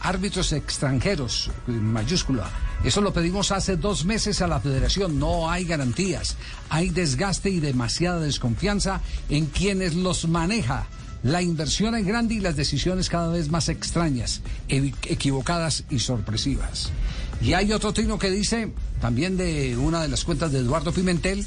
Árbitros 0.00 0.52
extranjeros, 0.52 1.50
mayúscula. 1.66 2.50
Eso 2.84 3.00
lo 3.00 3.12
pedimos 3.12 3.50
hace 3.50 3.76
dos 3.76 4.04
meses 4.04 4.40
a 4.40 4.46
la 4.46 4.60
federación. 4.60 5.18
No 5.18 5.50
hay 5.50 5.64
garantías. 5.64 6.36
Hay 6.70 6.90
desgaste 6.90 7.50
y 7.50 7.60
demasiada 7.60 8.20
desconfianza 8.20 9.00
en 9.28 9.46
quienes 9.46 9.94
los 9.94 10.28
maneja. 10.28 10.86
La 11.24 11.42
inversión 11.42 11.96
es 11.96 12.06
grande 12.06 12.34
y 12.34 12.40
las 12.40 12.54
decisiones 12.54 13.08
cada 13.08 13.28
vez 13.28 13.50
más 13.50 13.68
extrañas, 13.68 14.40
equivocadas 14.68 15.82
y 15.90 15.98
sorpresivas. 15.98 16.92
Y 17.40 17.54
hay 17.54 17.72
otro 17.72 17.92
trino 17.92 18.18
que 18.18 18.30
dice, 18.30 18.72
también 19.00 19.36
de 19.36 19.76
una 19.76 20.02
de 20.02 20.08
las 20.08 20.24
cuentas 20.24 20.52
de 20.52 20.60
Eduardo 20.60 20.92
Pimentel, 20.92 21.44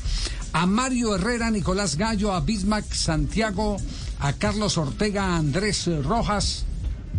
a 0.52 0.66
Mario 0.66 1.16
Herrera, 1.16 1.52
Nicolás 1.52 1.96
Gallo, 1.96 2.34
a 2.34 2.42
Bismarck 2.42 2.92
Santiago, 2.94 3.78
a 4.20 4.34
Carlos 4.34 4.78
Ortega, 4.78 5.24
a 5.24 5.38
Andrés 5.38 5.90
Rojas, 6.04 6.66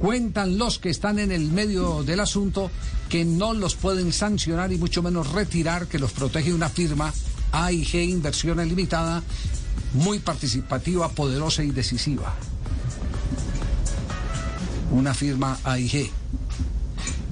cuentan 0.03 0.59
los 0.59 0.81
que 0.81 0.91
están 0.91 1.21
en 1.21 1.31
el 1.31 1.53
medio 1.53 2.03
del 2.03 2.19
asunto 2.19 2.73
que 3.09 3.25
no 3.25 3.55
los 3.55 3.77
pueden 3.77 4.13
sancionar 4.13 4.73
y 4.73 4.77
mucho 4.77 5.01
menos 5.01 5.31
retirar, 5.31 5.87
que 5.87 6.01
los 6.01 6.11
protege 6.11 6.53
una 6.53 6.69
firma 6.69 7.15
AIG 7.53 7.95
Inversiones 8.11 8.67
Limitada, 8.67 9.23
muy 9.95 10.19
participativa, 10.19 11.09
poderosa 11.09 11.63
y 11.63 11.71
decisiva. 11.71 12.35
Una 14.91 15.15
firma 15.15 15.57
AIG. 15.63 16.11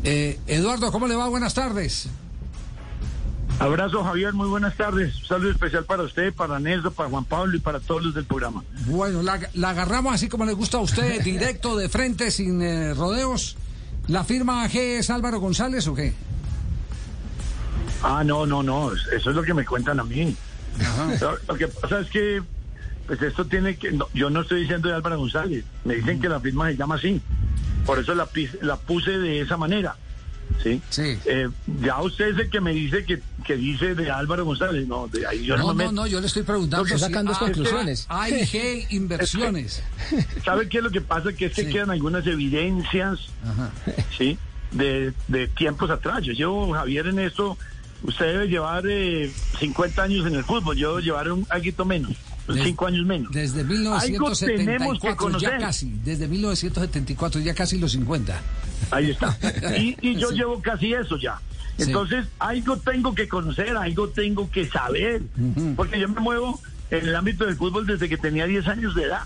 Eh, 0.05 0.39
Eduardo, 0.47 0.93
¿cómo 0.93 1.09
le 1.09 1.17
va? 1.17 1.29
Buenas 1.29 1.55
tardes. 1.55 2.07
Abrazo 3.61 4.03
Javier, 4.03 4.33
muy 4.33 4.48
buenas 4.48 4.75
tardes. 4.75 5.14
Un 5.20 5.27
saludo 5.27 5.50
especial 5.50 5.84
para 5.84 6.03
usted, 6.03 6.33
para 6.33 6.58
Nelson, 6.58 6.94
para 6.94 7.11
Juan 7.11 7.27
Pablo 7.27 7.55
y 7.56 7.61
para 7.61 7.78
todos 7.78 8.03
los 8.03 8.14
del 8.14 8.25
programa. 8.25 8.64
Bueno, 8.86 9.22
la, 9.22 9.39
la 9.53 9.70
agarramos 9.70 10.14
así 10.14 10.30
como 10.30 10.47
le 10.47 10.55
gusta 10.55 10.78
a 10.78 10.80
usted, 10.80 11.20
directo, 11.25 11.77
de 11.77 11.91
frente, 11.91 12.31
sin 12.31 12.62
eh, 12.62 12.94
rodeos. 12.94 13.58
¿La 14.08 14.25
firma 14.25 14.64
AG 14.64 14.77
es 14.77 15.11
Álvaro 15.11 15.41
González 15.41 15.86
o 15.88 15.94
qué? 15.94 16.14
Ah, 18.03 18.25
no, 18.25 18.47
no, 18.47 18.62
no, 18.62 18.92
eso 18.92 19.31
es 19.31 19.36
lo 19.36 19.42
que 19.42 19.53
me 19.53 19.66
cuentan 19.66 20.00
a 20.00 20.05
mí. 20.05 20.34
Lo, 21.20 21.36
lo 21.47 21.55
que 21.55 21.69
pasa 21.69 22.00
es 22.00 22.08
que, 22.08 22.42
pues 23.06 23.20
esto 23.20 23.44
tiene 23.44 23.77
que, 23.77 23.92
no, 23.92 24.06
yo 24.14 24.31
no 24.31 24.41
estoy 24.41 24.62
diciendo 24.62 24.88
de 24.88 24.94
Álvaro 24.94 25.19
González, 25.19 25.66
me 25.84 25.97
dicen 25.97 26.19
que 26.19 26.31
la 26.31 26.41
firma 26.41 26.69
se 26.70 26.77
llama 26.78 26.94
así, 26.94 27.20
por 27.84 27.98
eso 27.98 28.14
la, 28.14 28.27
la 28.62 28.77
puse 28.77 29.11
de 29.19 29.42
esa 29.42 29.58
manera, 29.58 29.97
¿sí? 30.62 30.81
Sí. 30.91 31.19
Eh, 31.25 31.48
ya 31.83 32.01
usted 32.03 32.29
es 32.34 32.39
el 32.39 32.51
que 32.51 32.61
me 32.61 32.73
dice 32.73 33.05
que, 33.05 33.20
que 33.45 33.56
dice 33.56 33.95
de 33.95 34.11
Álvaro 34.11 34.45
González, 34.45 34.87
no, 34.87 35.06
de 35.09 35.27
ahí 35.27 35.45
yo 35.45 35.56
no, 35.56 35.69
No, 35.69 35.75
me 35.75 35.84
no, 35.84 35.91
meto. 35.91 36.03
no, 36.03 36.06
yo 36.06 36.20
le 36.20 36.27
estoy 36.27 36.43
preguntando. 36.43 36.84
Estoy 36.87 37.01
sacando 37.01 37.33
A- 37.34 37.39
conclusiones. 37.39 38.06
AIG 38.09 38.87
Inversiones. 38.91 39.83
¿Sabe 40.45 40.69
qué 40.69 40.78
es 40.78 40.84
lo 40.84 40.91
que 40.91 41.01
pasa? 41.01 41.33
Que 41.33 41.47
es 41.47 41.55
que 41.55 41.65
Sí. 41.65 41.71
quedan 41.71 41.91
algunas 41.91 42.27
evidencias, 42.27 43.19
Ajá. 43.45 43.71
¿sí? 44.16 44.38
De, 44.72 45.12
de 45.28 45.49
tiempos 45.49 45.91
atrás. 45.91 46.22
Yo 46.22 46.33
llevo, 46.33 46.72
Javier, 46.72 47.06
en 47.09 47.19
esto, 47.19 47.56
usted 48.03 48.27
debe 48.27 48.49
llevar 48.49 48.84
eh, 48.87 49.31
50 49.59 50.03
años 50.03 50.27
en 50.27 50.34
el 50.37 50.44
fútbol, 50.44 50.77
yo 50.77 50.88
debo 50.91 51.00
llevar 51.00 51.31
un 51.32 51.47
algo 51.50 51.84
menos, 51.84 52.12
Des- 52.55 52.65
5 52.65 52.87
años 52.87 53.06
menos. 53.06 53.33
Desde 53.33 53.61
Algo 53.61 53.71
tenemos 53.77 53.99
que 54.38 54.47
1974, 54.47 55.16
conocer. 55.16 55.50
ya 55.50 55.59
casi. 55.59 55.93
Desde 56.05 56.28
1974, 56.28 57.41
ya 57.41 57.55
casi 57.55 57.78
los 57.78 57.93
50. 57.93 58.41
Ahí 58.91 59.11
está. 59.11 59.37
Y, 59.78 59.97
y 60.00 60.16
yo 60.16 60.28
Sí. 60.31 60.37
llevo 60.37 60.61
casi 60.61 60.93
eso 60.93 61.16
ya. 61.19 61.41
Sí. 61.77 61.84
Entonces, 61.84 62.27
algo 62.38 62.77
tengo 62.78 63.15
que 63.15 63.27
conocer, 63.28 63.77
algo 63.77 64.09
tengo 64.11 64.50
que 64.50 64.66
saber, 64.69 65.22
porque 65.77 65.99
yo 65.99 66.09
me 66.09 66.21
muevo 66.21 66.61
en 66.91 67.06
el 67.09 67.16
ámbito 67.16 67.47
del 67.47 67.56
fútbol 67.56 67.87
desde 67.87 68.09
que 68.09 68.16
tenía 68.19 68.47
10 68.47 68.67
años 68.69 68.94
de 68.94 69.05
edad. 69.05 69.22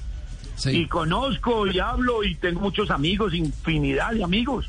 Sí. 0.56 0.70
y 0.70 0.86
conozco 0.86 1.66
y 1.66 1.80
hablo 1.80 2.22
y 2.22 2.36
tengo 2.36 2.60
muchos 2.60 2.88
amigos, 2.92 3.34
infinidad 3.34 4.12
de 4.12 4.22
amigos, 4.22 4.66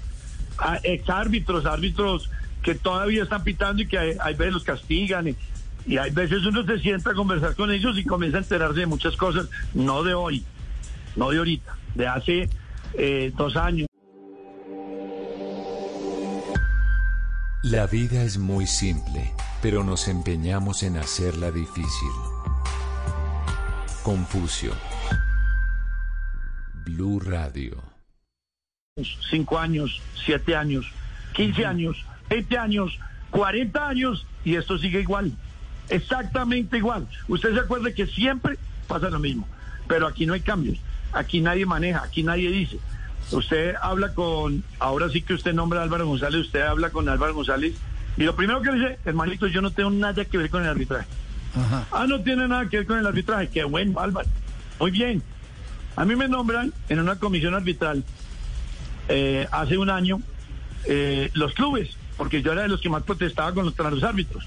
a- 0.57 0.77
exárbitros, 0.77 1.67
árbitros 1.67 2.31
que 2.63 2.73
todavía 2.73 3.21
están 3.21 3.43
pitando 3.43 3.83
y 3.83 3.87
que 3.87 3.99
hay, 3.99 4.13
hay 4.19 4.33
veces 4.33 4.53
los 4.55 4.63
castigan 4.63 5.27
y, 5.27 5.35
y 5.85 5.97
hay 5.97 6.11
veces 6.11 6.45
uno 6.45 6.65
se 6.65 6.79
sienta 6.79 7.11
a 7.11 7.13
conversar 7.13 7.55
con 7.55 7.71
ellos 7.71 7.97
y 7.97 8.03
comienza 8.03 8.37
a 8.37 8.41
enterarse 8.41 8.81
de 8.81 8.85
muchas 8.85 9.15
cosas, 9.15 9.47
no 9.73 10.03
de 10.03 10.13
hoy, 10.13 10.43
no 11.15 11.29
de 11.29 11.37
ahorita, 11.37 11.77
de 11.93 12.07
hace 12.07 12.49
eh, 12.93 13.31
dos 13.35 13.55
años. 13.55 13.87
La 17.63 17.87
vida 17.87 18.23
es 18.23 18.37
muy 18.37 18.67
simple, 18.67 19.31
pero 19.61 19.83
nos 19.83 20.07
empeñamos 20.07 20.83
en 20.83 20.97
hacerla 20.97 21.51
difícil. 21.51 22.11
Confucio. 24.03 24.71
Blue 26.85 27.19
Radio. 27.19 27.83
cinco 29.29 29.57
años, 29.57 29.99
siete 30.23 30.55
años, 30.55 30.85
15 31.33 31.65
años, 31.65 32.05
20 32.29 32.57
años, 32.57 32.99
40 33.31 33.87
años 33.87 34.27
y 34.43 34.55
esto 34.55 34.77
sigue 34.77 35.01
igual. 35.01 35.31
Exactamente 35.89 36.77
igual. 36.77 37.07
Usted 37.27 37.53
se 37.53 37.59
acuerda 37.59 37.91
que 37.91 38.07
siempre 38.07 38.57
pasa 38.87 39.09
lo 39.09 39.19
mismo, 39.19 39.47
pero 39.87 40.07
aquí 40.07 40.25
no 40.25 40.33
hay 40.33 40.41
cambios. 40.41 40.77
Aquí 41.13 41.41
nadie 41.41 41.65
maneja, 41.65 42.03
aquí 42.03 42.23
nadie 42.23 42.49
dice. 42.49 42.79
Usted 43.31 43.75
habla 43.81 44.13
con, 44.13 44.63
ahora 44.79 45.09
sí 45.09 45.21
que 45.21 45.33
usted 45.33 45.53
nombra 45.53 45.79
a 45.79 45.83
Álvaro 45.83 46.05
González, 46.07 46.41
usted 46.41 46.61
habla 46.61 46.91
con 46.91 47.09
Álvaro 47.09 47.33
González 47.33 47.75
y 48.17 48.23
lo 48.23 48.35
primero 48.35 48.61
que 48.61 48.71
le 48.71 48.79
dice, 48.79 48.99
hermanito, 49.05 49.47
yo 49.47 49.61
no 49.61 49.71
tengo 49.71 49.89
nada 49.89 50.25
que 50.25 50.37
ver 50.37 50.49
con 50.49 50.63
el 50.63 50.69
arbitraje. 50.69 51.07
Ajá. 51.55 51.87
Ah, 51.91 52.05
no 52.07 52.21
tiene 52.21 52.47
nada 52.47 52.67
que 52.69 52.77
ver 52.77 52.87
con 52.87 52.99
el 52.99 53.07
arbitraje. 53.07 53.49
Qué 53.49 53.63
bueno, 53.63 53.99
Álvaro. 53.99 54.27
Muy 54.79 54.91
bien. 54.91 55.23
A 55.95 56.05
mí 56.05 56.15
me 56.15 56.27
nombran 56.27 56.73
en 56.89 56.99
una 56.99 57.15
comisión 57.17 57.55
arbitral 57.55 58.03
eh, 59.07 59.47
hace 59.51 59.77
un 59.77 59.89
año 59.89 60.19
eh, 60.85 61.29
los 61.33 61.53
clubes, 61.53 61.89
porque 62.17 62.41
yo 62.41 62.51
era 62.51 62.63
de 62.63 62.67
los 62.67 62.81
que 62.81 62.89
más 62.89 63.03
protestaba 63.03 63.53
con 63.53 63.65
los, 63.65 63.77
los 63.77 64.03
árbitros. 64.03 64.45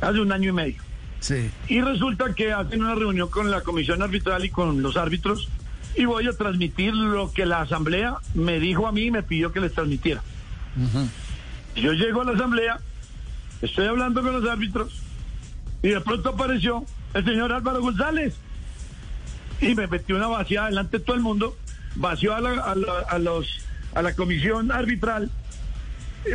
Hace 0.00 0.20
un 0.20 0.32
año 0.32 0.50
y 0.50 0.52
medio. 0.52 0.82
Sí. 1.20 1.50
Y 1.68 1.80
resulta 1.80 2.34
que 2.34 2.52
hacen 2.52 2.82
una 2.82 2.94
reunión 2.94 3.28
con 3.28 3.50
la 3.50 3.60
comisión 3.62 4.02
arbitral 4.02 4.44
y 4.44 4.50
con 4.50 4.82
los 4.82 4.96
árbitros 4.96 5.48
y 5.96 6.04
voy 6.04 6.28
a 6.28 6.32
transmitir 6.32 6.94
lo 6.94 7.32
que 7.32 7.44
la 7.44 7.62
asamblea 7.62 8.16
me 8.34 8.60
dijo 8.60 8.86
a 8.86 8.92
mí 8.92 9.06
y 9.06 9.10
me 9.10 9.22
pidió 9.24 9.52
que 9.52 9.60
les 9.60 9.72
transmitiera. 9.72 10.22
Yo 11.74 11.92
llego 11.92 12.20
a 12.22 12.24
la 12.24 12.32
asamblea, 12.32 12.78
estoy 13.62 13.86
hablando 13.86 14.22
con 14.22 14.32
los 14.40 14.48
árbitros 14.48 15.02
y 15.82 15.88
de 15.88 16.00
pronto 16.00 16.28
apareció 16.30 16.84
el 17.14 17.24
señor 17.24 17.52
Álvaro 17.52 17.80
González 17.80 18.34
y 19.60 19.74
me 19.74 19.88
metió 19.88 20.16
una 20.16 20.28
vaciada 20.28 20.68
delante 20.68 20.98
de 20.98 21.04
todo 21.04 21.16
el 21.16 21.22
mundo, 21.22 21.56
vació 21.96 22.34
a 22.34 22.40
la, 22.40 22.50
a 22.62 22.74
la- 22.76 23.00
a 23.08 23.18
los, 23.18 23.48
a 23.94 24.02
la 24.02 24.14
comisión 24.14 24.70
arbitral, 24.70 25.30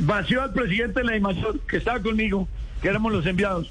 vació 0.02 0.42
al 0.44 0.52
presidente 0.52 1.00
de 1.02 1.06
la 1.06 1.20
mayor 1.22 1.60
que 1.62 1.78
estaba 1.78 2.02
conmigo, 2.02 2.50
que 2.84 2.90
éramos 2.90 3.12
los 3.14 3.26
enviados. 3.26 3.68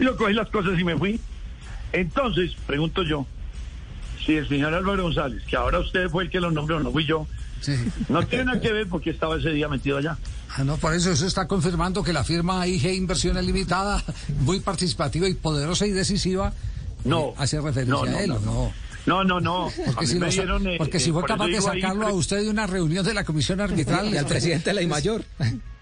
Y 0.00 0.04
yo 0.04 0.16
cogí 0.16 0.32
las 0.32 0.48
cosas 0.48 0.80
y 0.80 0.82
me 0.82 0.96
fui. 0.96 1.20
Entonces, 1.92 2.52
pregunto 2.66 3.04
yo, 3.04 3.26
si 4.24 4.34
el 4.36 4.48
señor 4.48 4.74
Álvaro 4.74 5.04
González, 5.04 5.44
que 5.46 5.54
ahora 5.54 5.78
usted 5.78 6.08
fue 6.08 6.24
el 6.24 6.30
que 6.30 6.40
lo 6.40 6.50
nombró, 6.50 6.80
no 6.80 6.90
fui 6.90 7.04
yo, 7.04 7.28
Sí. 7.60 7.72
no 8.08 8.26
tiene 8.26 8.46
nada 8.46 8.60
que 8.60 8.72
ver 8.72 8.88
porque 8.88 9.10
estaba 9.10 9.36
ese 9.36 9.50
día 9.50 9.68
metido 9.68 9.98
allá. 9.98 10.18
Ah, 10.56 10.64
no, 10.64 10.76
por 10.76 10.92
eso 10.94 11.10
eso 11.12 11.26
está 11.26 11.46
confirmando 11.46 12.02
que 12.02 12.12
la 12.12 12.24
firma 12.24 12.60
AIG 12.62 12.94
Inversiones 12.94 13.44
Limitada, 13.44 14.02
muy 14.40 14.60
participativa 14.60 15.28
y 15.28 15.34
poderosa 15.34 15.86
y 15.86 15.90
decisiva, 15.90 16.52
No. 17.04 17.28
eh, 17.28 17.34
hace 17.38 17.60
referencia 17.60 17.94
No, 17.94 18.04
no, 18.06 18.16
a 18.16 18.22
él, 18.22 18.28
no, 18.30 18.36
¿o 18.36 18.40
no? 18.40 18.72
No, 19.06 19.24
no, 19.24 19.40
no. 19.40 19.70
Porque, 19.86 20.06
si, 20.06 20.18
lo 20.18 20.26
dieron, 20.28 20.66
eh, 20.66 20.76
porque 20.78 20.96
eh, 20.96 21.00
si 21.00 21.12
fue 21.12 21.22
capaz 21.24 21.46
de 21.46 21.52
digo 21.58 21.68
ahí, 21.70 21.80
sacarlo 21.82 22.06
a 22.06 22.12
usted 22.12 22.42
de 22.42 22.48
una 22.48 22.66
reunión 22.66 23.04
de 23.04 23.12
la 23.14 23.24
comisión 23.24 23.60
arbitral. 23.60 24.12
Y 24.12 24.16
al 24.16 24.26
presidente 24.26 24.72
de 24.72 24.80
la 24.82 24.88
mayor. 24.88 25.22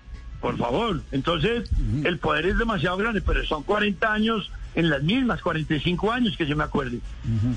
Por 0.42 0.58
favor. 0.58 1.00
Entonces, 1.12 1.70
el 2.04 2.18
poder 2.18 2.44
es 2.46 2.58
demasiado 2.58 2.96
grande, 2.98 3.22
pero 3.22 3.42
son 3.46 3.62
40 3.62 4.12
años 4.12 4.50
en 4.74 4.90
las 4.90 5.02
mismas, 5.02 5.40
45 5.40 6.12
años 6.12 6.36
que 6.36 6.46
yo 6.46 6.56
me 6.56 6.64
acuerde. 6.64 6.98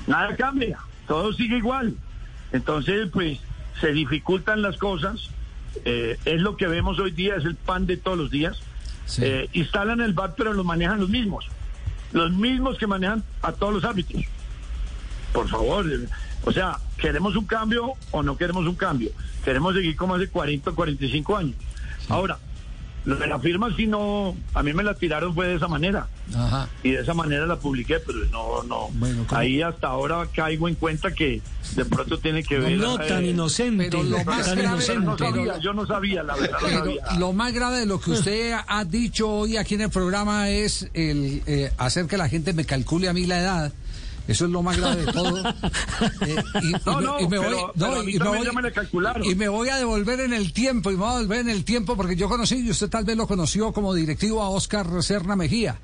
Nada 0.06 0.34
cambia, 0.36 0.78
todo 1.06 1.32
sigue 1.34 1.58
igual. 1.58 1.94
Entonces, 2.52 3.08
pues, 3.12 3.38
se 3.80 3.92
dificultan 3.92 4.62
las 4.62 4.76
cosas. 4.78 5.30
eh, 5.84 6.16
es 6.24 6.40
lo 6.40 6.56
que 6.56 6.66
vemos 6.68 6.98
hoy 6.98 7.10
día, 7.10 7.34
es 7.36 7.44
el 7.44 7.54
pan 7.56 7.84
de 7.86 7.98
todos 7.98 8.16
los 8.16 8.30
días. 8.30 8.56
Sí. 9.04 9.22
Eh, 9.24 9.50
instalan 9.52 10.00
el 10.00 10.14
bar, 10.14 10.34
pero 10.36 10.54
lo 10.54 10.64
manejan 10.64 10.98
los 11.00 11.10
mismos. 11.10 11.44
los 12.12 12.30
mismos 12.32 12.78
que 12.78 12.86
manejan 12.86 13.22
a 13.42 13.52
todos 13.52 13.74
los 13.74 13.84
árbitros. 13.84 14.22
Por 15.32 15.48
favor, 15.48 15.84
eh, 15.92 16.08
o 16.44 16.52
sea, 16.52 16.78
¿queremos 16.96 17.36
un 17.36 17.44
cambio 17.44 17.92
o 18.12 18.22
no 18.22 18.36
queremos 18.38 18.64
un 18.66 18.76
cambio? 18.76 19.10
Queremos 19.44 19.74
seguir 19.74 19.96
como 19.96 20.14
hace 20.14 20.28
40 20.28 20.70
o 20.70 20.74
45 20.74 21.36
años. 21.36 21.56
Ahora, 22.08 22.38
lo 23.06 23.14
de 23.16 23.26
la 23.28 23.38
firma, 23.38 23.74
si 23.76 23.86
no, 23.86 24.36
a 24.52 24.62
mí 24.64 24.72
me 24.72 24.82
la 24.82 24.94
tiraron 24.94 25.32
fue 25.32 25.46
de 25.46 25.54
esa 25.54 25.68
manera. 25.68 26.08
Ajá. 26.34 26.68
Y 26.82 26.90
de 26.90 27.02
esa 27.02 27.14
manera 27.14 27.46
la 27.46 27.56
publiqué, 27.56 28.00
pero 28.00 28.18
no, 28.32 28.64
no. 28.64 28.88
Bueno. 28.94 29.24
Ahí 29.30 29.62
hasta 29.62 29.86
ahora 29.86 30.26
caigo 30.34 30.66
en 30.68 30.74
cuenta 30.74 31.12
que 31.12 31.40
de 31.76 31.84
pronto 31.84 32.18
tiene 32.18 32.42
que 32.42 32.58
ver. 32.58 32.72
No 32.78 32.98
tan 32.98 33.24
eh, 33.24 33.28
inocente. 33.30 33.88
pero 33.90 34.02
lo 34.02 34.24
más 34.24 34.44
tan 34.44 34.58
grave- 34.58 34.98
no 34.98 35.16
sabía, 35.16 35.58
yo 35.58 35.72
no 35.72 35.86
sabía, 35.86 36.24
la 36.24 36.34
verdad 36.34 36.58
no 36.60 36.68
sabía. 36.68 37.02
lo 37.18 37.32
más 37.32 37.52
grave 37.52 37.78
de 37.78 37.86
lo 37.86 38.00
que 38.00 38.10
usted 38.10 38.56
ha 38.66 38.84
dicho 38.84 39.30
hoy 39.30 39.56
aquí 39.56 39.76
en 39.76 39.82
el 39.82 39.90
programa 39.90 40.50
es 40.50 40.90
el 40.92 41.42
eh, 41.46 41.70
hacer 41.78 42.06
que 42.06 42.16
la 42.16 42.28
gente 42.28 42.52
me 42.54 42.64
calcule 42.64 43.08
a 43.08 43.12
mí 43.12 43.24
la 43.24 43.40
edad. 43.40 43.72
Eso 44.28 44.44
es 44.46 44.50
lo 44.50 44.62
más 44.62 44.76
grave 44.76 45.04
de 45.06 45.12
todo. 45.12 45.42
Eh, 46.26 46.42
y, 46.62 46.72
No, 46.84 47.00
y 47.00 47.04
no, 47.04 47.20
y 47.20 47.28
me 47.28 47.38
voy, 47.38 47.46
pero- 47.46 47.72
no, 47.74 47.86
pero 47.90 48.02
y 48.02 48.12
me 48.18 48.18
voy- 48.28 48.38
me 48.38 49.30
y 49.30 49.34
me 49.34 49.48
voy 49.48 49.68
a 49.68 49.76
devolver 49.76 50.20
en 50.20 50.32
el 50.32 50.52
tiempo, 50.52 50.90
y 50.90 50.94
me 50.94 51.00
voy 51.00 51.08
a 51.10 51.18
devolver 51.18 51.40
en 51.40 51.50
el 51.50 51.64
tiempo, 51.64 51.96
porque 51.96 52.16
yo 52.16 52.28
conocí, 52.28 52.56
y 52.56 52.70
usted 52.70 52.88
tal 52.88 53.04
vez 53.04 53.16
lo 53.16 53.26
conoció 53.26 53.72
como 53.72 53.94
directivo 53.94 54.42
a 54.42 54.50
Oscar 54.50 54.86
Serna 55.02 55.36
Mejía. 55.36 55.78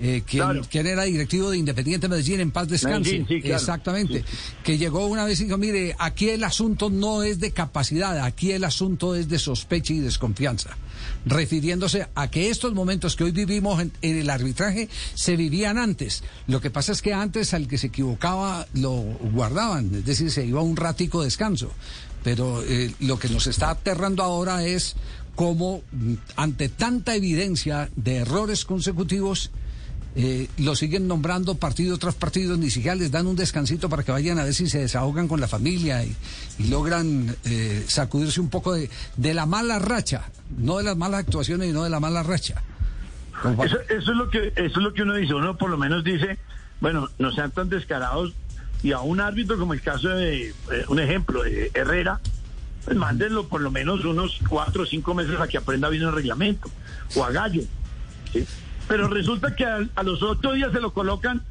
Eh, 0.00 0.22
quien, 0.26 0.44
Claro. 0.44 0.62
quien 0.70 0.86
era 0.86 1.02
directivo 1.04 1.50
de 1.50 1.58
Independiente 1.58 2.08
Medellín 2.08 2.40
en 2.40 2.50
paz 2.50 2.68
descanse. 2.68 3.10
Medellín, 3.10 3.26
sí, 3.28 3.40
claro. 3.40 3.56
Exactamente. 3.56 4.24
Que 4.62 4.78
llegó 4.78 5.06
una 5.06 5.24
vez 5.24 5.40
y 5.40 5.44
dijo, 5.44 5.58
mire, 5.58 5.96
aquí 5.98 6.28
el 6.30 6.44
asunto 6.44 6.88
no 6.90 7.22
es 7.22 7.40
de 7.40 7.50
capacidad, 7.50 8.18
aquí 8.24 8.52
el 8.52 8.64
asunto 8.64 9.14
es 9.14 9.28
de 9.28 9.38
sospecha 9.38 9.92
y 9.92 9.98
desconfianza. 10.00 10.76
Refiriéndose 11.26 12.06
a 12.14 12.30
que 12.30 12.48
estos 12.50 12.74
momentos 12.74 13.16
que 13.16 13.24
hoy 13.24 13.32
vivimos 13.32 13.80
en, 13.80 13.92
en 14.02 14.16
el 14.18 14.30
arbitraje 14.30 14.88
se 15.14 15.36
vivían 15.36 15.78
antes. 15.78 16.22
Lo 16.46 16.60
que 16.60 16.70
pasa 16.70 16.92
es 16.92 17.02
que 17.02 17.12
antes 17.12 17.52
al 17.54 17.66
que 17.68 17.78
se 17.78 17.88
equivocaba 17.88 18.66
lo 18.74 18.92
guardaban, 18.92 19.94
es 19.94 20.04
decir, 20.04 20.30
se 20.30 20.46
iba 20.46 20.62
un 20.62 20.76
ratico 20.76 21.20
de 21.20 21.26
descanso. 21.26 21.72
Pero 22.24 22.62
eh, 22.64 22.92
lo 23.00 23.18
que 23.18 23.28
nos 23.28 23.46
está 23.46 23.70
aterrando 23.70 24.22
ahora 24.22 24.64
es 24.64 24.96
cómo 25.34 25.82
mm, 25.92 26.14
ante 26.36 26.68
tanta 26.68 27.14
evidencia 27.14 27.90
de 27.96 28.16
errores 28.16 28.64
consecutivos, 28.64 29.50
eh, 30.20 30.48
lo 30.58 30.74
siguen 30.74 31.06
nombrando 31.06 31.54
partido 31.54 31.96
tras 31.96 32.16
partido, 32.16 32.56
ni 32.56 32.70
siquiera 32.70 32.96
les 32.96 33.12
dan 33.12 33.28
un 33.28 33.36
descansito 33.36 33.88
para 33.88 34.02
que 34.02 34.10
vayan 34.10 34.40
a 34.40 34.44
ver 34.44 34.52
si 34.52 34.68
se 34.68 34.80
desahogan 34.80 35.28
con 35.28 35.40
la 35.40 35.46
familia 35.46 36.02
y, 36.02 36.12
logran 36.68 37.36
eh, 37.44 37.84
sacudirse 37.86 38.40
un 38.40 38.50
poco 38.50 38.74
de, 38.74 38.88
la 39.32 39.46
mala 39.46 39.78
racha, 39.78 40.28
no 40.58 40.78
de 40.78 40.82
las 40.82 40.96
malas 40.96 41.20
actuaciones 41.20 41.68
y 41.68 41.72
no 41.72 41.84
de 41.84 41.90
la 41.90 42.00
mala 42.00 42.24
racha. 42.24 42.60
Eso, 43.64 43.78
es 43.88 44.06
lo 44.08 44.28
que 44.28 44.48
eso 44.56 44.56
es 44.56 44.76
lo 44.78 44.92
que 44.92 45.02
uno 45.02 45.14
dice. 45.14 45.34
Uno 45.34 45.56
por 45.56 45.70
lo 45.70 45.78
menos 45.78 46.02
dice, 46.02 46.36
bueno, 46.80 47.08
no 47.20 47.30
sean 47.30 47.52
tan 47.52 47.68
descarados 47.68 48.34
y 48.82 48.90
a 48.90 48.98
un 48.98 49.20
árbitro 49.20 49.56
como 49.56 49.72
el 49.72 49.82
caso 49.82 50.08
de 50.08 50.48
eh, 50.48 50.54
un 50.88 50.98
ejemplo 50.98 51.44
Herrera, 51.44 52.18
pues 52.84 52.96
mándenlo 52.96 53.46
por 53.46 53.60
lo 53.60 53.70
menos 53.70 54.04
unos 54.04 54.40
cuatro 54.48 54.82
o 54.82 54.86
cinco 54.86 55.14
meses 55.14 55.38
a 55.38 55.46
que 55.46 55.58
aprenda 55.58 55.88
bien 55.88 56.02
el 56.02 56.12
reglamento 56.12 56.68
o 57.14 57.22
a 57.22 57.30
Gallo. 57.30 57.62
¿sí? 58.32 58.44
Pero 58.88 59.08
resulta 59.08 59.54
que 59.54 59.64
a, 59.64 59.78
a 59.94 60.02
los 60.02 60.22
ocho 60.22 60.52
días 60.52 60.72
se 60.72 60.80
lo 60.80 60.92
colocan. 60.92 61.42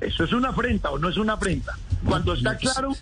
Eso 0.00 0.24
es 0.24 0.32
una 0.32 0.48
afrenta 0.48 0.90
o 0.90 0.98
no 0.98 1.08
es 1.08 1.16
una 1.16 1.34
afrenta. 1.34 1.78
Cuando 2.04 2.34
está 2.34 2.56
claro 2.56 2.94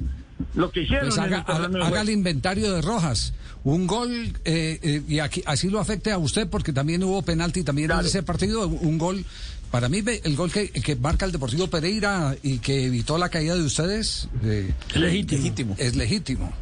lo 0.55 0.71
que 0.71 0.83
hicieron. 0.83 1.09
Pues 1.09 1.19
haga, 1.19 1.45
el 1.67 1.83
haga- 1.83 2.11
inventario 2.11 2.73
de 2.73 2.83
rojas. 2.83 3.33
Un 3.65 3.87
gol, 3.87 4.11
eh, 4.45 4.79
eh, 4.83 5.03
y 5.09 5.19
aquí, 5.19 5.43
así 5.47 5.69
lo 5.69 5.79
afecte 5.81 6.11
a 6.13 6.19
usted, 6.19 6.49
porque 6.49 6.73
también 6.73 7.03
hubo 7.05 7.23
penalti 7.23 7.63
también 7.65 7.89
Claro. 7.89 8.03
en 8.03 8.07
ese 8.07 8.23
partido. 8.23 8.67
Un 8.69 8.99
gol, 8.99 9.25
para 9.71 9.89
mí, 9.89 10.01
ve- 10.01 10.21
el 10.25 10.37
gol 10.37 10.51
que, 10.51 10.71
que 10.71 10.97
marca 10.97 11.27
el 11.27 11.33
Deportivo 11.33 11.69
Pereira 11.69 12.37
y 12.43 12.59
que 12.59 12.87
evitó 12.87 13.19
la 13.19 13.29
caída 13.29 13.55
de 13.57 13.63
ustedes 13.63 14.29
eh, 14.43 14.73
Legítimo. 14.95 15.75
es 15.79 15.97
legítimo. 15.97 16.53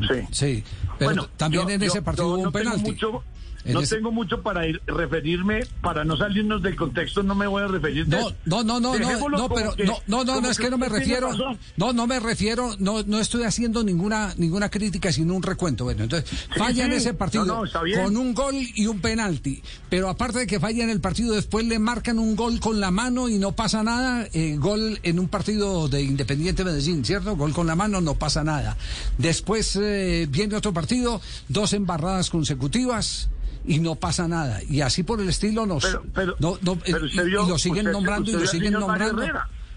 Sí. 0.00 0.20
Sí, 0.32 0.64
pero 0.98 1.10
Bueno, 1.12 1.28
también 1.36 1.64
yo- 1.64 1.70
en 1.70 1.82
ese 1.82 2.02
partido 2.02 2.24
yo 2.28 2.34
hubo 2.34 2.42
no 2.42 2.48
un 2.48 2.52
tengo 2.52 2.70
penalti. 2.72 2.90
mucho- 2.92 3.22
no 3.72 3.80
ese- 3.80 3.96
tengo 3.96 4.12
mucho 4.12 4.42
para 4.42 4.66
ir, 4.66 4.80
referirme, 4.86 5.66
para 5.80 6.04
no 6.04 6.16
salirnos 6.16 6.62
del 6.62 6.76
contexto, 6.76 7.22
no 7.22 7.34
me 7.34 7.46
voy 7.46 7.62
a 7.62 7.68
referir. 7.68 8.06
No, 8.08 8.30
no, 8.44 8.62
no, 8.62 8.80
no, 8.80 8.80
no, 8.80 8.98
Dejémoslo 8.98 9.38
no, 9.38 9.48
pero 9.48 9.74
que- 9.74 9.84
no, 9.84 9.98
no, 10.06 10.24
no, 10.24 10.40
no 10.40 10.50
es 10.50 10.58
que 10.58 10.70
no 10.70 10.78
me 10.78 10.88
refiero, 10.88 11.30
no, 11.76 11.92
no 11.92 12.06
me 12.06 12.20
refiero, 12.20 12.74
no, 12.78 13.02
no 13.04 13.18
estoy 13.20 13.44
haciendo 13.44 13.82
ninguna, 13.84 14.34
ninguna 14.36 14.68
crítica, 14.70 15.10
sino 15.12 15.34
un 15.34 15.42
recuento. 15.42 15.84
Bueno, 15.84 16.04
entonces, 16.04 16.30
falla 16.56 16.84
en 16.84 16.90
sí. 16.92 16.96
ese 16.98 17.14
partido 17.14 17.44
No, 17.46 17.64
no, 17.64 17.70
con 18.02 18.16
un 18.16 18.34
gol 18.34 18.54
y 18.56 18.86
un 18.86 19.00
penalti, 19.00 19.62
pero 19.88 20.08
aparte 20.08 20.40
de 20.40 20.46
que 20.46 20.60
falla 20.60 20.84
en 20.84 20.90
el 20.90 21.00
partido, 21.00 21.34
después 21.34 21.64
le 21.66 21.78
marcan 21.78 22.18
un 22.18 22.36
gol 22.36 22.60
con 22.60 22.80
la 22.80 22.90
mano 22.90 23.28
y 23.28 23.38
no 23.38 23.52
pasa 23.52 23.82
nada, 23.82 24.28
eh, 24.32 24.56
gol 24.58 24.98
en 25.02 25.18
un 25.18 25.28
partido 25.28 25.88
de 25.88 26.02
Independiente 26.02 26.64
Medellín, 26.64 27.04
¿cierto? 27.04 27.36
Gol 27.36 27.52
con 27.52 27.66
la 27.66 27.74
mano, 27.76 28.00
no 28.00 28.14
pasa 28.14 28.44
nada. 28.44 28.76
Después 29.18 29.76
eh, 29.80 30.26
viene 30.30 30.56
otro 30.56 30.72
partido, 30.72 31.20
dos 31.48 31.72
embarradas 31.72 32.30
consecutivas. 32.30 33.28
Y 33.66 33.80
no 33.80 33.94
pasa 33.94 34.28
nada. 34.28 34.60
Y 34.68 34.82
así 34.82 35.02
por 35.02 35.20
el 35.20 35.28
estilo 35.28 35.64
nos. 35.66 35.84
Pero- 35.84 36.04
pero- 36.14 36.36
no, 36.38 36.58
no, 36.62 36.76
pero 36.76 37.06
y- 37.06 37.18
vio- 37.30 37.48
lo 37.48 37.58
siguen 37.58 37.78
usted- 37.86 37.92
nombrando 37.92 38.30
y 38.30 38.34
usted 38.34 38.44
lo 38.46 38.50
siguen 38.50 38.72
nombrando. 38.74 39.22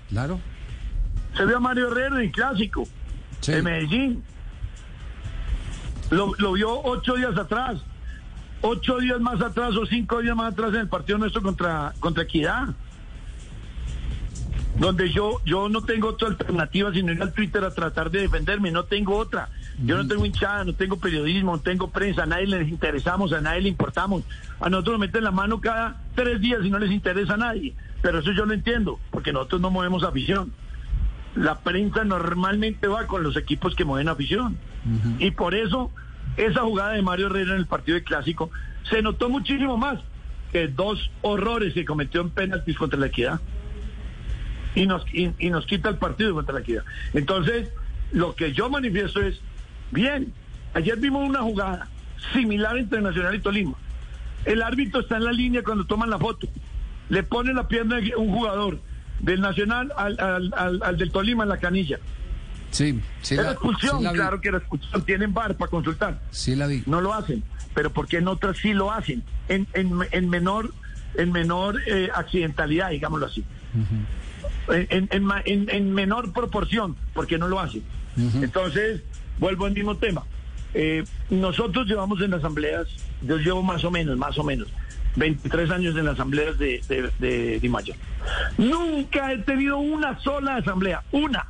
Claro. 0.10 0.40
Se 1.36 1.46
vio 1.46 1.58
a 1.58 1.60
Mario 1.60 1.88
Herrera 1.92 2.22
en 2.22 2.32
clásico 2.32 2.88
Sí. 3.42 3.52
de 3.54 3.62
Medellín. 3.62 4.24
Lo, 6.10 6.34
lo 6.38 6.54
vio 6.54 6.82
ocho 6.84 7.16
días 7.16 7.38
atrás. 7.38 7.78
Ocho 8.62 8.98
días 8.98 9.20
más 9.22 9.40
atrás 9.42 9.76
o 9.76 9.86
cinco 9.86 10.20
días 10.22 10.36
más 10.36 10.54
atrás 10.54 10.70
en 10.74 10.80
el 10.82 10.88
partido 10.90 11.18
nuestro 11.20 11.42
contra, 11.42 11.94
contra 12.00 12.24
Equidad. 12.24 12.70
Donde 14.80 15.12
yo, 15.12 15.42
yo 15.46 15.70
no 15.70 15.82
tengo 15.84 16.10
otra 16.10 16.28
alternativa 16.30 16.92
sino 16.94 17.12
ir 17.12 17.22
al 17.22 17.34
Twitter 17.34 17.64
a 17.64 17.72
tratar 17.74 18.12
de 18.12 18.22
defenderme, 18.22 18.72
no 18.72 18.84
tengo 18.86 19.16
otra. 19.18 19.50
Yo 19.84 19.96
no 19.96 20.08
tengo 20.08 20.26
hinchada, 20.26 20.64
no 20.64 20.74
tengo 20.74 20.98
periodismo, 20.98 21.56
no 21.56 21.62
tengo 21.62 21.90
prensa, 21.90 22.24
a 22.24 22.26
nadie 22.26 22.48
les 22.48 22.68
interesamos, 22.68 23.32
a 23.32 23.42
nadie 23.42 23.62
le 23.62 23.70
importamos. 23.70 24.24
A 24.60 24.70
nosotros 24.70 24.94
nos 24.94 25.02
meten 25.02 25.24
la 25.24 25.32
mano 25.32 25.62
cada 25.62 26.02
tres 26.16 26.42
días 26.42 26.62
y 26.64 26.70
no 26.70 26.80
les 26.80 26.92
interesa 26.92 27.36
a 27.36 27.38
nadie. 27.38 27.76
Pero 28.02 28.20
eso 28.20 28.32
yo 28.32 28.46
lo 28.46 28.54
entiendo, 28.54 29.00
porque 29.12 29.32
nosotros 29.32 29.62
no 29.62 29.70
movemos 29.70 30.04
afición. 30.04 30.52
La 31.36 31.60
prensa 31.60 32.04
normalmente 32.04 32.88
va 32.88 33.06
con 33.06 33.22
los 33.22 33.38
equipos 33.38 33.76
que 33.76 33.86
mueven 33.86 34.10
afición. 34.10 34.58
Y 35.20 35.32
por 35.32 35.54
eso 35.54 35.92
esa 36.38 36.62
jugada 36.62 36.94
de 36.94 37.02
Mario 37.02 37.28
Herrera 37.28 37.54
en 37.54 37.60
el 37.60 37.68
partido 37.68 37.96
de 37.96 38.04
clásico 38.04 38.50
se 38.90 39.02
notó 39.02 39.30
muchísimo 39.30 39.78
más 39.78 40.00
que 40.52 40.68
dos 40.68 41.12
horrores 41.22 41.74
que 41.74 41.86
cometió 41.86 42.22
en 42.22 42.30
penaltis 42.30 42.78
contra 42.78 42.98
la 42.98 43.08
equidad. 43.08 43.42
Y 44.74 44.88
nos, 44.88 45.04
y, 45.14 45.32
y 45.38 45.50
nos 45.50 45.66
quita 45.66 45.90
el 45.90 45.98
partido 45.98 46.34
contra 46.34 46.54
la 46.54 46.62
equidad. 46.62 46.84
Entonces, 47.14 47.70
lo 48.12 48.36
que 48.36 48.54
yo 48.54 48.70
manifiesto 48.70 49.22
es, 49.22 49.40
bien, 49.92 50.34
ayer 50.74 50.98
vimos 50.98 51.28
una 51.28 51.42
jugada 51.42 51.88
similar 52.34 52.78
entre 52.78 53.02
Nacional 53.02 53.36
y 53.36 53.40
Tolima. 53.40 53.76
El 54.46 54.62
árbitro 54.62 55.02
está 55.02 55.18
en 55.18 55.26
la 55.26 55.32
línea 55.32 55.64
cuando 55.64 55.86
toman 55.86 56.10
la 56.10 56.18
foto. 56.20 56.48
Le 57.10 57.24
pone 57.24 57.54
la 57.54 57.68
pierna 57.68 57.98
a 57.98 58.18
un 58.20 58.32
jugador 58.32 58.80
del 59.20 59.42
Nacional 59.42 59.92
al, 59.98 60.20
al- 60.20 60.54
al- 60.56 60.84
al 60.84 60.98
del 60.98 61.12
Tolima 61.12 61.44
en 61.44 61.50
la 61.50 61.58
canilla. 61.58 62.00
Sí, 62.72 63.00
sí. 63.22 63.34
Era 63.36 63.44
la- 63.44 63.52
expulsión, 63.54 63.98
sí 64.00 64.04
la 64.04 64.12
vi. 64.12 64.18
claro 64.18 64.42
que 64.42 64.50
era 64.50 64.58
expulsión. 64.58 65.02
Tienen 65.04 65.34
bar 65.34 65.56
para 65.56 65.70
consultar. 65.70 66.22
Sí 66.32 66.56
la 66.56 66.68
vi. 66.68 66.84
No 66.86 67.02
lo 67.02 67.14
hacen. 67.14 67.44
Pero 67.74 67.92
¿por 67.92 68.08
qué 68.08 68.18
en 68.18 68.28
otras 68.28 68.58
sí 68.58 68.74
lo 68.74 68.92
hacen? 68.92 69.24
En, 69.48 69.68
en, 69.74 69.92
en 70.12 70.30
menor, 70.30 70.74
en 71.16 71.32
menor 71.32 71.80
eh, 71.88 72.10
accidentalidad, 72.14 72.90
digámoslo 72.90 73.26
así. 73.26 73.44
En- 74.70 74.88
en, 74.90 75.10
en 75.12 75.32
en- 75.46 75.70
en 75.70 75.94
menor 75.94 76.34
proporción, 76.34 76.96
¿por 77.14 77.26
qué 77.28 77.38
no 77.38 77.48
lo 77.48 77.60
hacen? 77.60 77.84
Entonces, 78.42 79.02
vuelvo 79.40 79.66
al 79.66 79.74
mismo 79.74 79.96
tema. 79.96 80.24
Eh, 80.74 81.04
nosotros 81.30 81.88
llevamos 81.88 82.22
en 82.22 82.34
asambleas, 82.34 82.88
yo 83.22 83.38
llevo 83.38 83.64
más 83.64 83.84
o 83.84 83.92
menos, 83.92 84.18
más 84.18 84.38
o 84.38 84.44
menos, 84.44 84.68
23 85.16 85.72
años 85.72 85.96
en 85.98 86.06
las 86.06 86.16
asambleas 86.16 86.58
de, 86.58 86.82
de, 86.88 87.10
de 87.20 87.60
Di 87.60 87.70
Mayor. 87.70 87.96
Nunca 88.58 89.32
he 89.32 89.38
tenido 89.40 89.78
una 89.78 90.20
sola 90.20 90.58
asamblea, 90.58 91.04
una, 91.12 91.48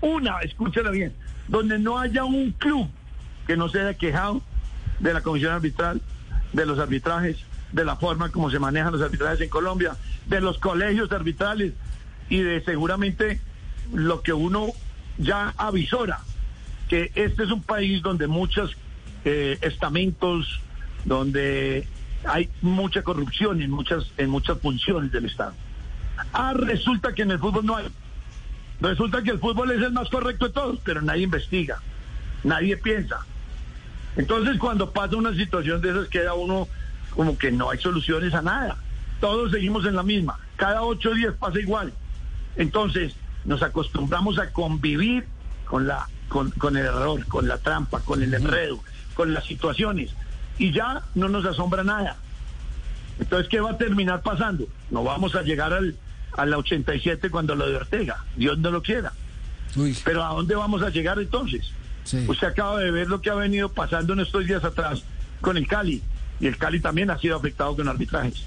una, 0.00 0.38
escúchala 0.40 0.90
bien, 0.90 1.12
donde 1.48 1.78
no 1.78 1.98
haya 1.98 2.24
un 2.24 2.52
club 2.52 2.88
que 3.46 3.56
no 3.56 3.68
se 3.68 3.80
haya 3.80 3.94
quejado 3.94 4.42
de 5.00 5.12
la 5.12 5.20
comisión 5.20 5.52
arbitral, 5.52 6.00
de 6.52 6.66
los 6.66 6.78
arbitrajes, 6.78 7.38
de 7.72 7.84
la 7.84 7.96
forma 7.96 8.30
como 8.30 8.50
se 8.50 8.58
manejan 8.58 8.92
los 8.92 9.02
arbitrajes 9.02 9.40
en 9.40 9.48
Colombia, 9.48 9.96
de 10.26 10.40
los 10.40 10.58
colegios 10.58 11.10
arbitrales 11.12 11.72
y 12.28 12.40
de 12.40 12.62
seguramente 12.64 13.40
lo 13.92 14.22
que 14.22 14.32
uno 14.32 14.68
ya 15.18 15.52
avisora, 15.56 16.20
que 16.92 17.10
este 17.14 17.44
es 17.44 17.50
un 17.50 17.62
país 17.62 18.02
donde 18.02 18.26
muchos 18.26 18.76
eh, 19.24 19.56
estamentos, 19.62 20.60
donde 21.06 21.88
hay 22.22 22.50
mucha 22.60 23.02
corrupción 23.02 23.62
en 23.62 23.70
muchas, 23.70 24.12
en 24.18 24.28
muchas 24.28 24.58
funciones 24.58 25.10
del 25.10 25.24
Estado. 25.24 25.54
Ah, 26.34 26.52
resulta 26.54 27.14
que 27.14 27.22
en 27.22 27.30
el 27.30 27.38
fútbol 27.38 27.64
no 27.64 27.76
hay. 27.76 27.86
Resulta 28.78 29.22
que 29.22 29.30
el 29.30 29.38
fútbol 29.38 29.70
es 29.70 29.80
el 29.80 29.92
más 29.92 30.10
correcto 30.10 30.48
de 30.48 30.52
todos, 30.52 30.80
pero 30.84 31.00
nadie 31.00 31.22
investiga, 31.22 31.80
nadie 32.44 32.76
piensa. 32.76 33.20
Entonces 34.18 34.58
cuando 34.58 34.90
pasa 34.90 35.16
una 35.16 35.34
situación 35.34 35.80
de 35.80 35.92
esas 35.92 36.08
queda 36.08 36.34
uno 36.34 36.68
como 37.08 37.38
que 37.38 37.50
no 37.50 37.70
hay 37.70 37.78
soluciones 37.78 38.34
a 38.34 38.42
nada. 38.42 38.76
Todos 39.18 39.50
seguimos 39.50 39.86
en 39.86 39.96
la 39.96 40.02
misma. 40.02 40.38
cada 40.56 40.82
ocho 40.82 41.14
días 41.14 41.32
pasa 41.40 41.58
igual. 41.58 41.90
Entonces, 42.56 43.14
nos 43.46 43.62
acostumbramos 43.62 44.38
a 44.38 44.52
convivir 44.52 45.24
con, 45.64 45.86
la, 45.86 46.06
con, 46.32 46.50
con 46.52 46.78
el 46.78 46.86
error, 46.86 47.26
con 47.26 47.46
la 47.46 47.58
trampa, 47.58 48.00
con 48.00 48.22
el 48.22 48.32
enredo, 48.32 48.80
con 49.12 49.34
las 49.34 49.44
situaciones. 49.44 50.10
Y 50.58 50.72
ya 50.72 51.02
no 51.14 51.28
nos 51.28 51.44
asombra 51.44 51.84
nada. 51.84 52.16
Entonces, 53.20 53.48
¿qué 53.48 53.60
va 53.60 53.72
a 53.72 53.78
terminar 53.78 54.22
pasando? 54.22 54.66
No 54.90 55.04
vamos 55.04 55.34
a 55.34 55.42
llegar 55.42 55.74
al, 55.74 55.94
a 56.34 56.46
la 56.46 56.56
87 56.56 57.28
cuando 57.28 57.54
lo 57.54 57.68
de 57.68 57.76
Ortega. 57.76 58.24
Dios 58.34 58.58
no 58.58 58.70
lo 58.70 58.82
quiera. 58.82 59.12
Uy, 59.76 59.96
Pero 60.04 60.24
¿a 60.24 60.30
dónde 60.30 60.54
vamos 60.54 60.82
a 60.82 60.88
llegar 60.88 61.18
entonces? 61.18 61.70
Sí. 62.04 62.24
Usted 62.26 62.48
acaba 62.48 62.80
de 62.80 62.90
ver 62.90 63.08
lo 63.08 63.20
que 63.20 63.28
ha 63.28 63.34
venido 63.34 63.68
pasando 63.68 64.14
en 64.14 64.20
estos 64.20 64.46
días 64.46 64.64
atrás 64.64 65.04
con 65.42 65.58
el 65.58 65.66
Cali. 65.66 66.02
Y 66.40 66.46
el 66.46 66.56
Cali 66.56 66.80
también 66.80 67.10
ha 67.10 67.18
sido 67.18 67.36
afectado 67.36 67.76
con 67.76 67.88
arbitrajes. 67.88 68.46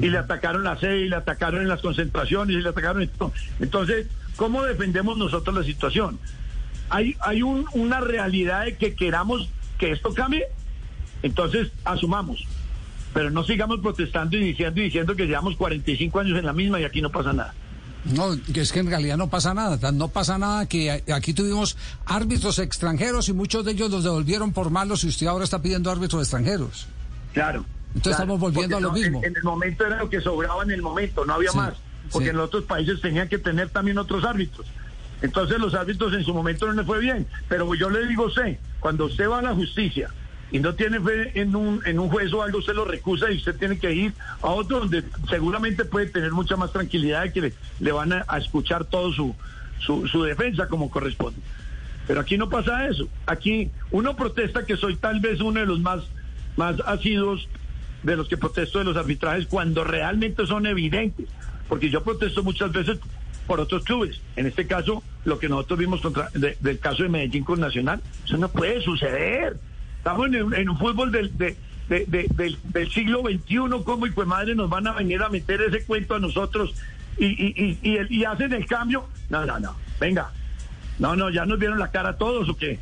Y 0.00 0.08
le 0.10 0.18
atacaron 0.18 0.64
la 0.64 0.76
sede, 0.76 1.02
y 1.02 1.08
le 1.08 1.16
atacaron 1.16 1.62
en 1.62 1.68
las 1.68 1.80
concentraciones, 1.80 2.56
y 2.56 2.60
le 2.60 2.68
atacaron 2.68 3.00
en 3.02 3.08
todo. 3.08 3.32
Entonces, 3.60 4.08
¿cómo 4.34 4.62
defendemos 4.64 5.16
nosotros 5.16 5.56
la 5.56 5.62
situación? 5.62 6.18
Hay, 6.90 7.16
hay 7.20 7.42
un- 7.42 7.66
una 7.72 8.00
realidad 8.00 8.64
de 8.64 8.76
que 8.76 8.94
queramos 8.94 9.48
que 9.78 9.92
esto 9.92 10.14
cambie, 10.14 10.44
entonces 11.22 11.68
asumamos. 11.84 12.44
Pero 13.14 13.30
no 13.30 13.44
sigamos 13.44 13.80
protestando 13.80 14.36
y 14.36 14.40
diciendo 14.44 14.80
y 14.80 14.84
diciendo 14.84 15.16
que 15.16 15.26
llevamos 15.26 15.56
45 15.56 16.20
años 16.20 16.38
en 16.38 16.44
la 16.46 16.52
misma 16.52 16.80
y 16.80 16.84
aquí 16.84 17.00
no 17.00 17.10
pasa 17.10 17.32
nada. 17.32 17.54
No, 18.04 18.36
que 18.52 18.60
es 18.60 18.70
que 18.72 18.80
en 18.80 18.86
realidad 18.86 19.16
no 19.16 19.28
pasa 19.28 19.52
nada. 19.54 19.90
No 19.90 20.08
pasa 20.08 20.38
nada 20.38 20.66
que 20.66 21.02
aquí 21.12 21.32
tuvimos 21.34 21.76
árbitros 22.04 22.58
extranjeros 22.60 23.28
y 23.28 23.32
muchos 23.32 23.64
de 23.64 23.72
ellos 23.72 23.90
los 23.90 24.04
devolvieron 24.04 24.52
por 24.52 24.70
malos 24.70 25.02
y 25.04 25.08
usted 25.08 25.26
ahora 25.26 25.44
está 25.44 25.60
pidiendo 25.60 25.90
árbitros 25.90 26.22
extranjeros. 26.22 26.86
Claro. 27.32 27.64
Entonces 27.94 28.16
claro, 28.16 28.34
estamos 28.34 28.40
volviendo 28.40 28.76
a 28.76 28.80
lo 28.80 28.88
no, 28.88 28.94
mismo. 28.94 29.18
En, 29.20 29.30
en 29.30 29.36
el 29.36 29.42
momento 29.42 29.84
era 29.86 29.96
lo 29.98 30.10
que 30.10 30.20
sobraba 30.20 30.62
en 30.62 30.70
el 30.70 30.82
momento, 30.82 31.24
no 31.24 31.34
había 31.34 31.50
Sí, 31.50 31.56
más. 31.56 31.74
Porque 32.12 32.26
sí. 32.26 32.30
en 32.30 32.36
los 32.36 32.46
otros 32.46 32.64
países 32.64 33.00
tenían 33.00 33.28
que 33.28 33.38
tener 33.38 33.70
también 33.70 33.98
otros 33.98 34.22
árbitros. 34.24 34.66
Entonces 35.22 35.58
los 35.58 35.74
árbitros 35.74 36.12
en 36.12 36.24
su 36.24 36.34
momento 36.34 36.66
no 36.66 36.72
les 36.72 36.86
fue 36.86 37.00
bien. 37.00 37.26
Pero 37.48 37.74
yo 37.74 37.90
le 37.90 38.06
digo 38.06 38.24
usted, 38.24 38.58
cuando 38.80 39.06
usted 39.06 39.28
va 39.28 39.38
a 39.38 39.42
la 39.42 39.54
justicia 39.54 40.10
y 40.50 40.60
no 40.60 40.74
tiene 40.74 41.00
fe 41.00 41.40
en 41.40 41.56
un, 41.56 41.80
en 41.86 41.98
un 41.98 42.08
juez 42.08 42.32
o 42.32 42.42
algo, 42.42 42.58
usted 42.58 42.74
lo 42.74 42.84
recusa 42.84 43.30
y 43.30 43.36
usted 43.36 43.56
tiene 43.58 43.78
que 43.78 43.92
ir 43.92 44.12
a 44.42 44.48
otro 44.48 44.80
donde 44.80 45.02
seguramente 45.28 45.84
puede 45.84 46.06
tener 46.06 46.32
mucha 46.32 46.56
más 46.56 46.72
tranquilidad 46.72 47.24
de 47.24 47.32
que 47.32 47.52
le, 47.80 47.92
van 47.92 48.12
a, 48.12 48.24
escuchar 48.38 48.84
todo 48.84 49.12
su, 49.12 49.34
su, 49.80 50.06
su 50.06 50.22
defensa 50.22 50.68
como 50.68 50.90
corresponde. 50.90 51.40
Pero 52.06 52.20
aquí 52.20 52.38
no 52.38 52.48
pasa 52.48 52.86
eso. 52.86 53.08
Aquí 53.26 53.70
uno 53.90 54.14
protesta 54.14 54.64
que 54.64 54.76
soy 54.76 54.96
tal 54.96 55.20
vez 55.20 55.40
uno 55.40 55.60
de 55.60 55.66
los 55.66 55.80
más, 55.80 56.02
más 56.56 56.76
asiduos 56.86 57.48
de 58.02 58.16
los 58.16 58.28
que 58.28 58.36
protesto 58.36 58.78
de 58.78 58.84
los 58.84 58.96
arbitrajes 58.96 59.46
cuando 59.46 59.82
realmente 59.82 60.46
son 60.46 60.66
evidentes. 60.66 61.26
Porque 61.68 61.90
yo 61.90 62.04
protesto 62.04 62.44
muchas 62.44 62.70
veces 62.70 63.00
por 63.46 63.60
otros 63.60 63.84
clubes. 63.84 64.20
En 64.36 64.46
este 64.46 64.66
caso, 64.66 65.02
lo 65.24 65.38
que 65.38 65.48
nosotros 65.48 65.78
vimos 65.78 66.00
contra, 66.00 66.28
de- 66.34 66.56
del 66.60 66.78
caso 66.78 67.02
de 67.02 67.08
Medellín 67.08 67.44
con 67.44 67.60
Nacional, 67.60 68.00
eso 68.24 68.36
no 68.36 68.48
puede 68.48 68.80
suceder. 68.82 69.56
Estamos 69.98 70.26
en, 70.26 70.42
un- 70.44 70.54
en 70.54 70.68
un 70.68 70.78
fútbol 70.78 71.10
del, 71.12 71.36
de- 71.36 71.56
de- 71.88 72.04
de- 72.06 72.26
del, 72.34 72.58
del 72.64 72.90
siglo 72.90 73.22
XXI, 73.22 73.82
¿cómo 73.84 74.06
y 74.06 74.10
pues 74.10 74.26
madre 74.26 74.54
nos 74.54 74.68
van 74.68 74.86
a 74.86 74.92
venir 74.92 75.22
a 75.22 75.28
meter 75.28 75.62
ese 75.62 75.84
cuento 75.84 76.14
a 76.14 76.18
nosotros 76.18 76.74
y, 77.18 77.26
y, 77.26 77.54
y, 77.56 77.78
y, 77.90 77.96
el- 77.96 78.10
y 78.12 78.24
hacen 78.24 78.52
el 78.52 78.66
cambio? 78.66 79.06
No, 79.30 79.44
no, 79.46 79.58
no. 79.60 79.76
Venga. 80.00 80.30
No, 80.98 81.14
no, 81.14 81.30
ya 81.30 81.44
nos 81.46 81.58
vieron 81.58 81.78
la 81.78 81.90
cara 81.90 82.16
todos 82.16 82.48
o 82.48 82.56
qué. 82.56 82.78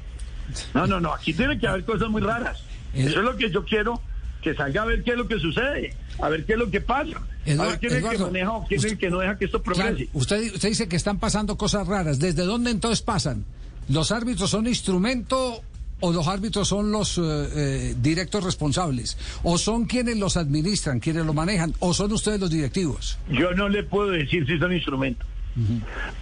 No, 0.73 0.87
no, 0.87 1.00
no. 1.00 1.12
Aquí 1.12 1.33
tiene 1.35 1.59
que 1.59 1.66
haber 1.66 1.85
cosas 1.85 2.09
muy 2.09 2.23
raras. 2.23 2.62
Eso 2.94 3.18
es 3.18 3.25
lo 3.25 3.37
que 3.37 3.50
yo 3.50 3.64
quiero 3.64 4.00
que 4.45 4.55
salga 4.55 4.83
a 4.83 4.85
ver 4.85 5.03
qué 5.03 5.11
es 5.13 5.17
lo 5.17 5.27
que 5.27 5.39
sucede, 5.41 5.95
a 6.21 6.29
ver 6.29 6.45
qué 6.45 6.53
es 6.53 6.59
lo 6.59 6.71
que 6.71 6.81
pasa, 6.81 7.17
a 7.19 7.49
Eduard- 7.51 7.69
ver 7.71 7.79
quién 7.81 7.93
es 7.93 7.97
el 7.99 8.03
que 8.03 8.09
Eduardo, 8.17 8.27
maneja 8.27 8.53
o 8.53 8.67
quién 8.67 8.79
es 8.79 8.85
el 8.93 8.99
que 8.99 9.11
no 9.11 9.19
deja 9.19 9.37
que 9.39 9.45
esto 9.47 9.63
Claro, 9.63 9.81
progrese. 9.81 10.11
usted, 10.13 10.55
usted 10.55 10.69
dice 10.69 10.87
que 10.89 10.97
están 10.97 11.19
pasando 11.19 11.57
cosas 11.57 11.87
raras. 11.89 12.21
¿Desde 12.21 12.45
dónde 12.45 12.71
entonces 12.71 13.03
pasan? 13.03 13.45
¿Los 13.89 14.13
árbitros 14.13 14.51
son 14.51 14.67
instrumento 14.69 15.63
o 16.01 16.13
los 16.13 16.29
árbitros 16.29 16.69
son 16.69 16.93
los 16.93 17.17
eh, 17.19 17.23
eh, 17.23 17.95
directos 18.01 18.45
responsables? 18.45 19.17
¿O 19.43 19.57
son 19.59 19.87
quienes 19.87 20.19
los 20.19 20.37
administran, 20.37 21.01
quienes 21.01 21.25
lo 21.27 21.33
manejan? 21.35 21.73
¿O 21.81 21.95
son 21.95 22.13
ustedes 22.13 22.39
los 22.41 22.51
directivos? 22.51 23.19
Yo 23.31 23.53
no 23.55 23.69
le 23.69 23.83
puedo 23.83 24.11
decir 24.11 24.47
si 24.47 24.59
son 24.59 24.73
instrumentos. 24.73 25.27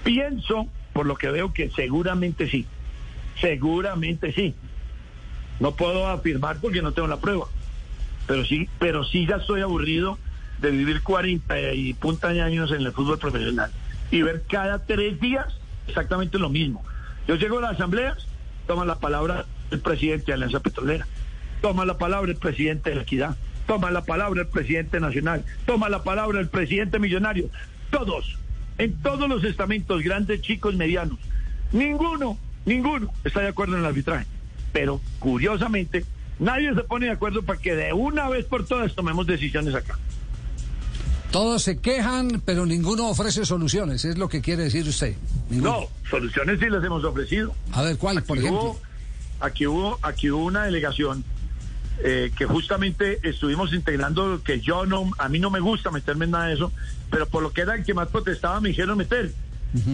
Pienso, 0.04 0.66
por 0.92 1.06
lo 1.06 1.16
que 1.16 1.28
veo, 1.30 1.52
que 1.52 1.70
seguramente 1.70 2.48
sí. 2.48 2.66
Seguramente 3.40 4.32
sí. 4.32 4.54
No 5.60 5.74
puedo 5.74 6.06
afirmar 6.08 6.58
porque 6.60 6.82
no 6.82 6.92
tengo 6.92 7.08
la 7.08 7.18
prueba. 7.20 7.46
Pero 8.26 8.44
sí, 8.44 8.68
pero 8.78 9.04
sí 9.04 9.26
ya 9.26 9.36
estoy 9.36 9.60
aburrido 9.60 10.18
de 10.60 10.70
vivir 10.70 11.02
40 11.02 11.74
y 11.74 11.92
punta 11.94 12.28
de 12.28 12.40
años 12.40 12.70
en 12.70 12.82
el 12.82 12.92
fútbol 12.92 13.18
profesional 13.18 13.70
y 14.10 14.22
ver 14.22 14.44
cada 14.48 14.78
tres 14.78 15.20
días 15.20 15.46
exactamente 15.88 16.38
lo 16.38 16.48
mismo. 16.48 16.84
Yo 17.26 17.36
llego 17.36 17.58
a 17.58 17.62
las 17.62 17.72
asambleas, 17.72 18.26
toma 18.66 18.84
la 18.84 18.98
palabra 18.98 19.46
el 19.70 19.80
presidente 19.80 20.26
de 20.26 20.34
Alianza 20.34 20.60
Petrolera, 20.60 21.06
toma 21.60 21.84
la 21.84 21.98
palabra 21.98 22.30
el 22.30 22.36
presidente 22.36 22.90
de 22.90 22.96
la 22.96 23.02
Equidad, 23.02 23.36
toma 23.66 23.90
la 23.90 24.04
palabra 24.04 24.42
el 24.42 24.48
presidente 24.48 25.00
nacional, 25.00 25.44
toma 25.66 25.88
la 25.88 26.02
palabra 26.02 26.40
el 26.40 26.48
presidente 26.48 26.98
millonario, 26.98 27.48
todos, 27.90 28.38
en 28.78 28.94
todos 29.02 29.28
los 29.28 29.44
estamentos, 29.44 30.02
grandes, 30.02 30.42
chicos, 30.42 30.74
medianos, 30.74 31.18
ninguno, 31.72 32.38
ninguno 32.64 33.12
está 33.24 33.40
de 33.40 33.48
acuerdo 33.48 33.74
en 33.74 33.80
el 33.80 33.86
arbitraje. 33.86 34.26
Pero 34.72 35.00
curiosamente, 35.18 36.04
nadie 36.38 36.74
se 36.74 36.82
pone 36.84 37.06
de 37.06 37.12
acuerdo 37.12 37.42
para 37.42 37.58
que 37.60 37.74
de 37.74 37.92
una 37.92 38.28
vez 38.28 38.44
por 38.44 38.64
todas 38.66 38.94
tomemos 38.94 39.26
decisiones 39.26 39.74
acá. 39.74 39.98
Todos 41.30 41.62
se 41.62 41.78
quejan, 41.78 42.42
pero 42.44 42.66
ninguno 42.66 43.08
ofrece 43.08 43.46
soluciones, 43.46 44.04
es 44.04 44.18
lo 44.18 44.28
que 44.28 44.42
quiere 44.42 44.64
decir 44.64 44.86
usted. 44.86 45.16
Ninguno. 45.48 45.80
No, 45.80 45.86
soluciones 46.10 46.60
sí 46.60 46.68
las 46.68 46.84
hemos 46.84 47.02
ofrecido. 47.04 47.54
A 47.72 47.82
ver, 47.82 47.96
¿cuál, 47.96 48.22
por 48.22 48.36
ejemplo? 48.36 48.60
hubo, 48.60 48.80
aquí 49.40 49.66
hubo, 49.66 49.98
aquí 50.02 50.30
hubo 50.30 50.44
una 50.44 50.64
delegación 50.64 51.24
eh, 52.04 52.30
que 52.36 52.44
justamente 52.44 53.18
estuvimos 53.26 53.72
integrando, 53.72 54.42
que 54.44 54.60
yo 54.60 54.84
no, 54.84 55.10
a 55.18 55.28
mí 55.30 55.38
no 55.38 55.50
me 55.50 55.60
gusta 55.60 55.90
meterme 55.90 56.26
en 56.26 56.32
nada 56.32 56.46
de 56.48 56.54
eso, 56.54 56.70
pero 57.10 57.26
por 57.26 57.42
lo 57.42 57.50
que 57.52 57.62
era 57.62 57.76
el 57.76 57.84
que 57.84 57.94
más 57.94 58.08
protestaba 58.08 58.60
me 58.60 58.68
dijeron 58.70 58.98
meter, 58.98 59.32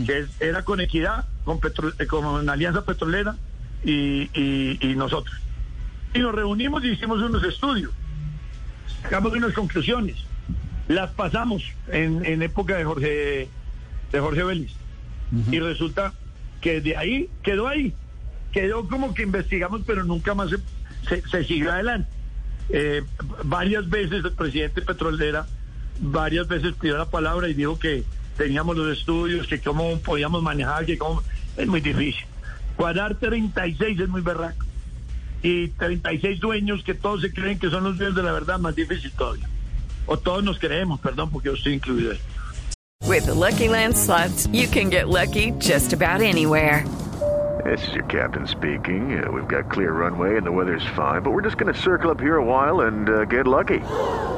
que 0.07 0.19
es- 0.21 0.29
era 0.41 0.65
con 0.65 0.81
equidad, 0.81 1.27
con, 1.45 1.61
petro- 1.61 1.93
eh, 2.01 2.07
con 2.07 2.49
Alianza 2.51 2.85
Petrolera 2.85 3.37
y, 3.85 4.23
y- 4.35 4.79
y 4.81 4.95
nosotros. 4.97 5.37
Y 6.15 6.19
nos 6.21 6.35
reunimos 6.35 6.85
y 6.85 6.89
hicimos 6.89 7.21
unos 7.21 7.43
estudios, 7.45 7.93
sacamos 9.03 9.33
unas 9.33 9.53
conclusiones, 9.53 10.17
las 10.89 11.11
pasamos 11.11 11.63
en, 11.89 12.25
en 12.25 12.43
época 12.43 12.77
de 12.77 12.85
Jorge, 12.85 13.49
de 14.13 14.21
Jorge 14.21 14.43
Vélez. 14.43 14.73
Y 15.51 15.61
resulta 15.61 16.15
que 16.63 16.81
de 16.81 16.97
ahí 16.97 17.29
quedó 17.43 17.69
ahí. 17.69 17.93
Quedó 18.53 18.89
como 18.89 19.13
que 19.13 19.23
investigamos, 19.25 19.83
pero 19.87 20.03
nunca 20.05 20.35
más 20.35 20.49
se, 20.49 20.57
se- 21.07 21.29
se 21.29 21.45
siguió 21.45 21.71
adelante. 21.71 22.09
Eh, 22.71 23.03
varias 23.45 23.89
veces 23.91 24.25
el 24.25 24.33
presidente 24.33 24.81
Petrolera, 24.81 25.47
varias 26.01 26.49
veces 26.49 26.75
pidió 26.81 26.97
la 26.97 27.05
palabra 27.11 27.49
y 27.51 27.55
dijo 27.55 27.79
que 27.79 28.05
teníamos 28.39 28.75
los 28.77 28.97
estudios, 28.97 29.47
que 29.47 29.61
cómo 29.61 29.99
podíamos 30.01 30.43
manejar, 30.43 30.87
que 30.87 30.97
cómo... 30.97 31.23
Es 31.59 31.67
muy 31.67 31.83
difícil. 31.83 32.25
Cuadrar 32.77 33.17
36 33.17 34.01
es 34.01 34.09
muy 34.09 34.23
berraco. 34.23 34.65
Y 35.43 35.69
36 35.69 36.41
dueños 36.41 36.83
que 36.83 36.95
todos 36.95 37.21
se 37.21 37.33
creen 37.33 37.59
que 37.59 37.71
son 37.71 37.85
los 37.85 37.97
dueños 37.97 38.17
de 38.17 38.23
la 38.23 38.33
verdad, 38.33 38.59
más 38.59 38.75
difícil 38.75 39.13
todavía. 39.13 39.49
O 40.07 40.17
todos 40.17 40.43
nos 40.43 40.59
creemos, 40.59 41.01
perdón, 41.01 41.31
porque 41.31 41.49
yo 41.49 41.55
estoy 41.55 41.75
incluido 41.75 42.13
ahí. 42.13 42.19
With 43.07 43.27
the 43.27 43.35
Lucky 43.35 43.69
Land 43.69 43.97
slots, 43.97 44.47
you 44.53 44.69
can 44.69 44.91
get 44.91 45.09
lucky 45.09 45.53
just 45.59 45.93
about 45.93 46.21
anywhere. 46.21 46.85
This 47.65 47.87
is 47.89 47.95
your 47.95 48.05
captain 48.05 48.47
speaking. 48.47 49.23
Uh, 49.23 49.31
we've 49.31 49.49
got 49.49 49.71
clear 49.71 49.93
runway 49.93 50.37
and 50.37 50.47
the 50.47 50.53
weather's 50.53 50.87
fine, 50.95 51.23
but 51.23 51.33
we're 51.33 51.43
just 51.43 51.59
going 51.59 51.73
to 51.73 51.79
circle 51.79 52.11
up 52.11 52.21
here 52.21 52.37
a 52.37 52.45
while 52.45 52.83
and 52.83 53.09
uh, 53.09 53.25
get 53.25 53.47
lucky. 53.47 53.81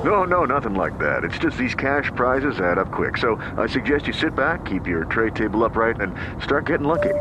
No, 0.04 0.24
no, 0.24 0.44
nothing 0.44 0.74
like 0.74 0.98
that. 0.98 1.24
It's 1.24 1.38
just 1.38 1.58
these 1.58 1.74
cash 1.74 2.10
prizes 2.14 2.60
add 2.60 2.78
up 2.78 2.90
quick. 2.90 3.18
So 3.18 3.36
I 3.58 3.66
suggest 3.66 4.06
you 4.06 4.12
sit 4.12 4.34
back, 4.34 4.64
keep 4.64 4.86
your 4.86 5.04
tray 5.04 5.30
table 5.30 5.64
upright, 5.64 6.00
and 6.00 6.14
start 6.42 6.66
getting 6.66 6.86
lucky. 6.86 7.14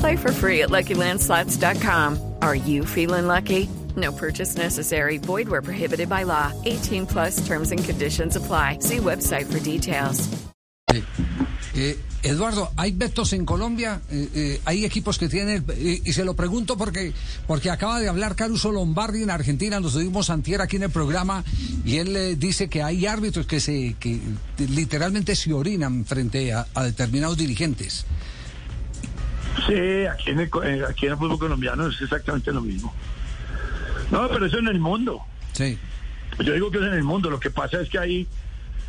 Play 0.00 0.16
for 0.16 0.32
free 0.32 0.62
at 0.62 0.70
LuckyLandSlots.com. 0.70 2.35
Are 2.46 2.54
you 2.54 2.84
feeling 2.84 3.26
lucky? 3.26 3.68
No 3.96 4.12
purchase 4.12 4.56
necessary. 4.56 5.18
Void 5.18 5.48
where 5.48 5.62
prohibited 5.62 6.08
by 6.08 6.22
law. 6.24 6.52
18 6.64 7.06
plus 7.06 7.44
terms 7.44 7.72
and 7.72 7.82
conditions 7.82 8.36
apply. 8.36 8.78
See 8.80 8.98
website 8.98 9.46
for 9.50 9.58
details. 9.58 10.28
Eh, 11.74 11.98
Eduardo, 12.22 12.70
¿hay 12.76 12.92
vetos 12.92 13.32
en 13.32 13.44
Colombia? 13.44 14.00
Eh, 14.10 14.28
eh, 14.34 14.60
¿Hay 14.64 14.84
equipos 14.84 15.18
que 15.18 15.28
tienen? 15.28 15.64
eh, 15.70 16.00
y 16.04 16.12
se 16.12 16.24
lo 16.24 16.34
pregunto 16.34 16.76
porque, 16.78 17.12
porque 17.48 17.68
acaba 17.68 18.00
de 18.00 18.08
hablar 18.08 18.36
Caruso 18.36 18.70
Lombardi 18.70 19.24
en 19.24 19.30
Argentina, 19.30 19.80
nos 19.80 19.94
tuvimos 19.94 20.30
antier 20.30 20.62
aquí 20.62 20.76
en 20.76 20.84
el 20.84 20.90
programa, 20.90 21.44
y 21.84 21.96
él 21.96 22.16
eh, 22.16 22.36
dice 22.36 22.68
que 22.68 22.82
hay 22.82 23.06
árbitros 23.06 23.46
que 23.46 23.60
se 23.60 23.96
que 23.98 24.20
literalmente 24.58 25.34
se 25.36 25.52
orinan 25.52 26.04
frente 26.06 26.52
a, 26.52 26.66
a 26.74 26.84
determinados 26.84 27.36
dirigentes. 27.36 28.06
Sí, 29.66 30.06
aquí 30.06 30.30
en, 30.30 30.40
el, 30.40 30.50
eh, 30.64 30.84
aquí 30.88 31.06
en 31.06 31.12
el 31.12 31.18
fútbol 31.18 31.38
colombiano 31.38 31.86
es 31.86 32.00
exactamente 32.00 32.52
lo 32.52 32.60
mismo. 32.60 32.94
No, 34.10 34.28
pero 34.28 34.46
eso 34.46 34.58
en 34.58 34.68
el 34.68 34.78
mundo. 34.78 35.20
Sí. 35.52 35.78
Yo 36.38 36.52
digo 36.52 36.70
que 36.70 36.78
es 36.78 36.84
en 36.84 36.94
el 36.94 37.04
mundo. 37.04 37.30
Lo 37.30 37.40
que 37.40 37.50
pasa 37.50 37.80
es 37.80 37.88
que 37.88 37.98
hay, 37.98 38.26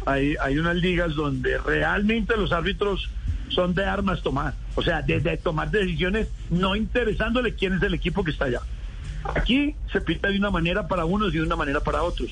hay, 0.06 0.36
hay 0.42 0.60
unas 0.60 0.76
ligas 0.76 1.16
donde 1.16 1.58
realmente 1.60 2.36
los 2.36 2.52
árbitros 2.52 3.10
son 3.50 3.74
de 3.74 3.86
armas 3.86 4.22
tomar, 4.22 4.54
o 4.76 4.82
sea, 4.84 5.02
de, 5.02 5.22
de 5.22 5.38
tomar 5.38 5.72
decisiones 5.72 6.28
no 6.50 6.76
interesándole 6.76 7.56
quién 7.56 7.74
es 7.74 7.82
el 7.82 7.94
equipo 7.94 8.24
que 8.24 8.32
está 8.32 8.46
allá. 8.46 8.62
Aquí 9.36 9.76
se 9.92 10.02
pita 10.02 10.28
de 10.30 10.38
una 10.38 10.52
manera 10.52 10.88
para 10.88 11.06
unos 11.06 11.34
y 11.34 11.38
de 11.38 11.44
una 11.44 11.56
manera 11.56 11.80
para 11.80 12.04
otros. 12.04 12.30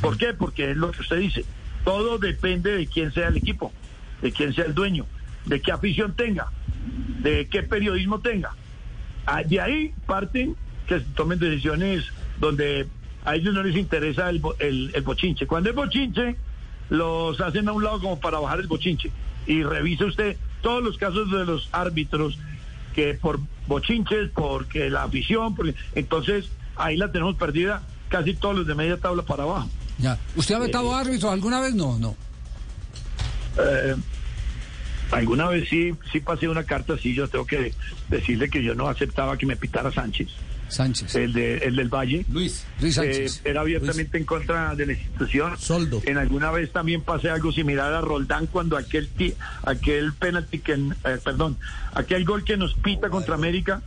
¿Por 0.00 0.16
qué? 0.16 0.32
Porque 0.32 0.70
es 0.70 0.76
lo 0.76 0.90
que 0.90 1.02
usted 1.02 1.18
dice. 1.18 1.44
Todo 1.84 2.18
depende 2.18 2.76
de 2.76 2.86
quién 2.86 3.12
sea 3.12 3.28
el 3.28 3.36
equipo, 3.36 3.72
de 4.22 4.32
quién 4.32 4.54
sea 4.54 4.64
el 4.64 4.74
dueño, 4.74 5.06
de 5.44 5.60
qué 5.60 5.72
afición 5.72 6.14
tenga, 6.14 6.48
de 7.26 7.48
qué 7.48 7.62
periodismo 7.62 8.20
tenga. 8.20 8.54
Ah, 9.26 9.42
De 9.42 9.60
ahí 9.60 9.92
parten 10.06 10.56
que 10.86 11.00
se 11.00 11.04
tomen 11.16 11.38
decisiones 11.38 12.04
donde 12.38 12.86
a 13.24 13.34
ellos 13.34 13.52
no 13.54 13.62
les 13.64 13.76
interesa 13.76 14.30
el, 14.30 14.40
el, 14.60 14.92
el 14.94 15.02
bochinche. 15.02 15.46
Cuando 15.48 15.70
es 15.70 15.74
bochinche, 15.76 16.36
los 16.90 17.40
hacen 17.40 17.68
a 17.68 17.72
un 17.72 17.82
lado 17.82 18.00
como 18.00 18.20
para 18.20 18.38
bajar 18.38 18.60
el 18.60 18.68
bochinche. 18.68 19.10
Y 19.46 19.62
revise 19.64 20.04
usted 20.04 20.36
todos 20.62 20.82
los 20.82 20.96
casos 20.98 21.30
de 21.32 21.44
los 21.44 21.68
árbitros 21.72 22.38
que 22.94 23.14
por 23.14 23.40
bochinches, 23.66 24.30
porque 24.32 24.88
la 24.88 25.02
afición, 25.02 25.56
porque 25.56 25.74
entonces 25.96 26.48
ahí 26.76 26.96
la 26.96 27.10
tenemos 27.10 27.34
perdida 27.34 27.82
casi 28.08 28.34
todos 28.34 28.56
los 28.58 28.66
de 28.66 28.74
media 28.76 28.96
tabla 28.98 29.22
para 29.22 29.42
abajo. 29.42 29.68
Ya. 29.98 30.18
¿Usted 30.36 30.54
ha 30.54 30.58
vetado 30.60 30.94
árbitros 30.94 31.32
alguna 31.32 31.60
vez? 31.60 31.74
No, 31.74 31.98
no. 31.98 32.14
Eh, 33.58 33.96
alguna 35.12 35.48
vez 35.48 35.68
sí, 35.68 35.92
sí 36.12 36.20
pasé 36.20 36.48
una 36.48 36.64
carta 36.64 36.94
así, 36.94 37.14
yo 37.14 37.28
tengo 37.28 37.46
que 37.46 37.72
decirle 38.08 38.48
que 38.48 38.62
yo 38.62 38.74
no 38.74 38.88
aceptaba 38.88 39.36
que 39.36 39.46
me 39.46 39.56
pitara 39.56 39.90
Sánchez, 39.92 40.28
Sánchez. 40.68 41.14
el, 41.14 41.32
de, 41.32 41.58
el 41.58 41.76
del 41.76 41.88
Valle. 41.88 42.24
Luis. 42.30 42.66
Luis 42.80 42.96
Eh, 42.98 43.02
Sánchez. 43.02 43.42
era 43.44 43.60
abiertamente 43.60 44.18
en 44.18 44.24
contra 44.24 44.74
de 44.74 44.86
la 44.86 44.92
institución. 44.94 45.56
Soldo. 45.58 46.02
En 46.04 46.18
alguna 46.18 46.50
vez 46.50 46.72
también 46.72 47.02
pasé 47.02 47.30
algo 47.30 47.52
similar 47.52 47.92
a 47.94 48.00
Roldán 48.00 48.46
cuando 48.46 48.76
aquel 48.76 49.08
ti- 49.08 49.34
aquel 49.64 50.12
penalti 50.14 50.58
que, 50.58 50.72
eh, 50.72 51.18
perdón, 51.24 51.56
aquel 51.94 52.24
gol 52.24 52.42
que 52.44 52.56
nos 52.56 52.74
pita 52.74 53.08
contra 53.10 53.34
América, 53.36 53.80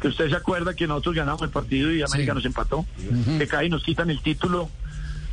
que 0.00 0.08
usted 0.08 0.28
se 0.30 0.36
acuerda 0.36 0.74
que 0.74 0.86
nosotros 0.86 1.14
ganamos 1.14 1.42
el 1.42 1.50
partido 1.50 1.90
y 1.92 2.02
América 2.02 2.32
Sí. 2.32 2.36
nos 2.36 2.44
empató, 2.46 2.86
que 3.38 3.46
cae 3.46 3.66
y 3.66 3.68
nos 3.70 3.82
quitan 3.82 4.08
el 4.10 4.20
título. 4.22 4.70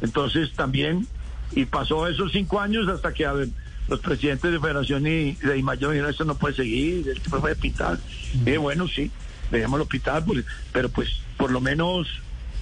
Entonces 0.02 0.52
también, 0.54 1.08
y 1.54 1.66
pasó 1.66 2.08
esos 2.08 2.32
cinco 2.32 2.60
años 2.60 2.88
hasta 2.88 3.14
que 3.14 3.26
a 3.26 3.34
ver, 3.34 3.48
los 3.88 4.00
presidentes 4.00 4.52
de 4.52 4.60
Federación 4.60 5.06
y 5.08 5.34
de 5.34 5.58
Imayo 5.58 5.90
dijeron, 5.92 6.10
esto 6.12 6.26
no 6.26 6.36
puede 6.36 6.56
seguir, 6.56 7.08
el 7.08 7.20
tipo 7.22 7.40
puede 7.40 7.56
pitar. 7.56 7.98
Y 8.34 8.38
dije, 8.40 8.58
bueno, 8.58 8.88
sí, 8.88 9.12
dejémoslo 9.52 9.86
pitar, 9.86 10.26
pues, 10.26 10.46
pero 10.74 10.90
pues 10.90 11.10
por 11.38 11.52
lo 11.52 11.62
menos 11.62 12.08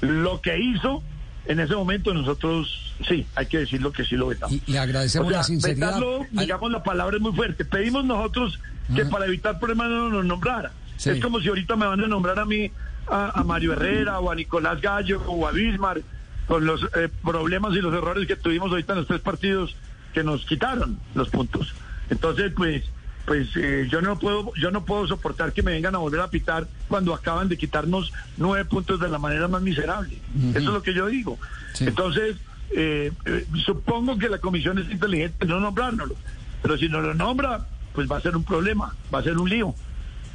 lo 0.02 0.42
que 0.42 0.58
hizo 0.60 1.02
en 1.48 1.60
ese 1.60 1.76
momento 1.76 2.14
nosotros, 2.14 2.94
sí, 3.08 3.26
hay 3.36 3.46
que 3.46 3.60
decirlo 3.60 3.92
que 3.92 4.04
sí 4.04 4.16
lo 4.16 4.28
vetamos. 4.28 4.56
Y 4.68 4.72
le 4.72 4.80
agradecemos 4.80 5.28
O 5.28 5.30
sea, 5.30 5.40
la 5.40 5.44
sinceridad. 5.44 5.88
vetarlo, 5.88 6.26
digamos, 6.32 6.72
la 6.72 6.84
palabra 6.84 7.18
es 7.18 7.22
muy 7.22 7.34
fuerte. 7.34 7.66
Pedimos 7.66 8.04
nosotros 8.06 8.60
que 8.96 9.02
Ajá. 9.04 9.10
para 9.12 9.26
evitar 9.26 9.60
problemas 9.60 9.90
no 9.90 10.10
nos 10.10 10.26
nombrara. 10.26 10.72
Sí. 10.98 11.10
Es 11.12 11.20
como 11.22 11.40
si 11.40 11.48
ahorita 11.50 11.76
me 11.76 11.86
van 11.86 12.00
a 12.02 12.08
nombrar 12.08 12.40
a 12.40 12.46
mí, 12.46 12.72
a, 13.08 13.40
a 13.40 13.44
Mario 13.44 13.74
Herrera 13.74 14.20
o 14.20 14.32
a 14.32 14.36
Nicolás 14.36 14.82
Gallo 14.82 15.22
o 15.28 15.48
a 15.48 15.52
Bismar, 15.52 16.02
con 16.48 16.66
los 16.66 16.82
eh, 16.96 17.10
problemas 17.24 17.74
y 17.76 17.82
los 17.82 17.94
errores 17.94 18.28
que 18.28 18.36
tuvimos 18.36 18.72
ahorita 18.72 18.94
en 18.94 19.00
los 19.00 19.08
tres 19.08 19.22
partidos 19.22 19.76
que 20.16 20.24
nos 20.24 20.46
quitaron 20.46 20.98
los 21.14 21.30
puntos. 21.30 21.76
Entonces, 22.10 22.54
pues, 22.56 22.84
pues 23.26 23.50
eh, 23.58 23.88
yo 23.92 24.02
no 24.02 24.18
puedo, 24.18 24.54
yo 24.56 24.72
no 24.72 24.86
puedo 24.86 25.06
soportar 25.06 25.52
que 25.52 25.62
me 25.62 25.74
vengan 25.74 25.94
a 25.94 25.98
volver 25.98 26.22
a 26.22 26.30
pitar 26.30 26.68
cuando 26.88 27.14
acaban 27.14 27.50
de 27.50 27.58
quitarnos 27.58 28.14
nueve 28.38 28.64
puntos 28.64 29.02
de 29.02 29.10
la 29.10 29.20
manera 29.20 29.50
más 29.50 29.62
miserable. 29.62 30.18
Eso 30.52 30.58
es 30.58 30.64
lo 30.66 30.82
que 30.82 30.94
yo 30.94 31.08
digo. 31.08 31.38
Sí. 31.74 31.86
Entonces, 31.86 32.38
eh, 32.72 33.12
eh, 33.26 33.46
supongo 33.66 34.18
que 34.18 34.30
la 34.30 34.38
comisión 34.38 34.80
es 34.80 34.90
inteligente 34.90 35.36
en 35.42 35.50
no 35.50 35.60
nombrárnoslo, 35.60 36.16
pero 36.62 36.78
si 36.78 36.88
no 36.88 37.02
lo 37.02 37.14
nombra, 37.14 37.68
pues 37.94 38.10
va 38.10 38.18
a 38.18 38.22
ser 38.22 38.38
un 38.38 38.46
problema, 38.46 38.96
va 39.14 39.20
a 39.20 39.24
ser 39.24 39.38
un 39.38 39.50
lío, 39.50 39.76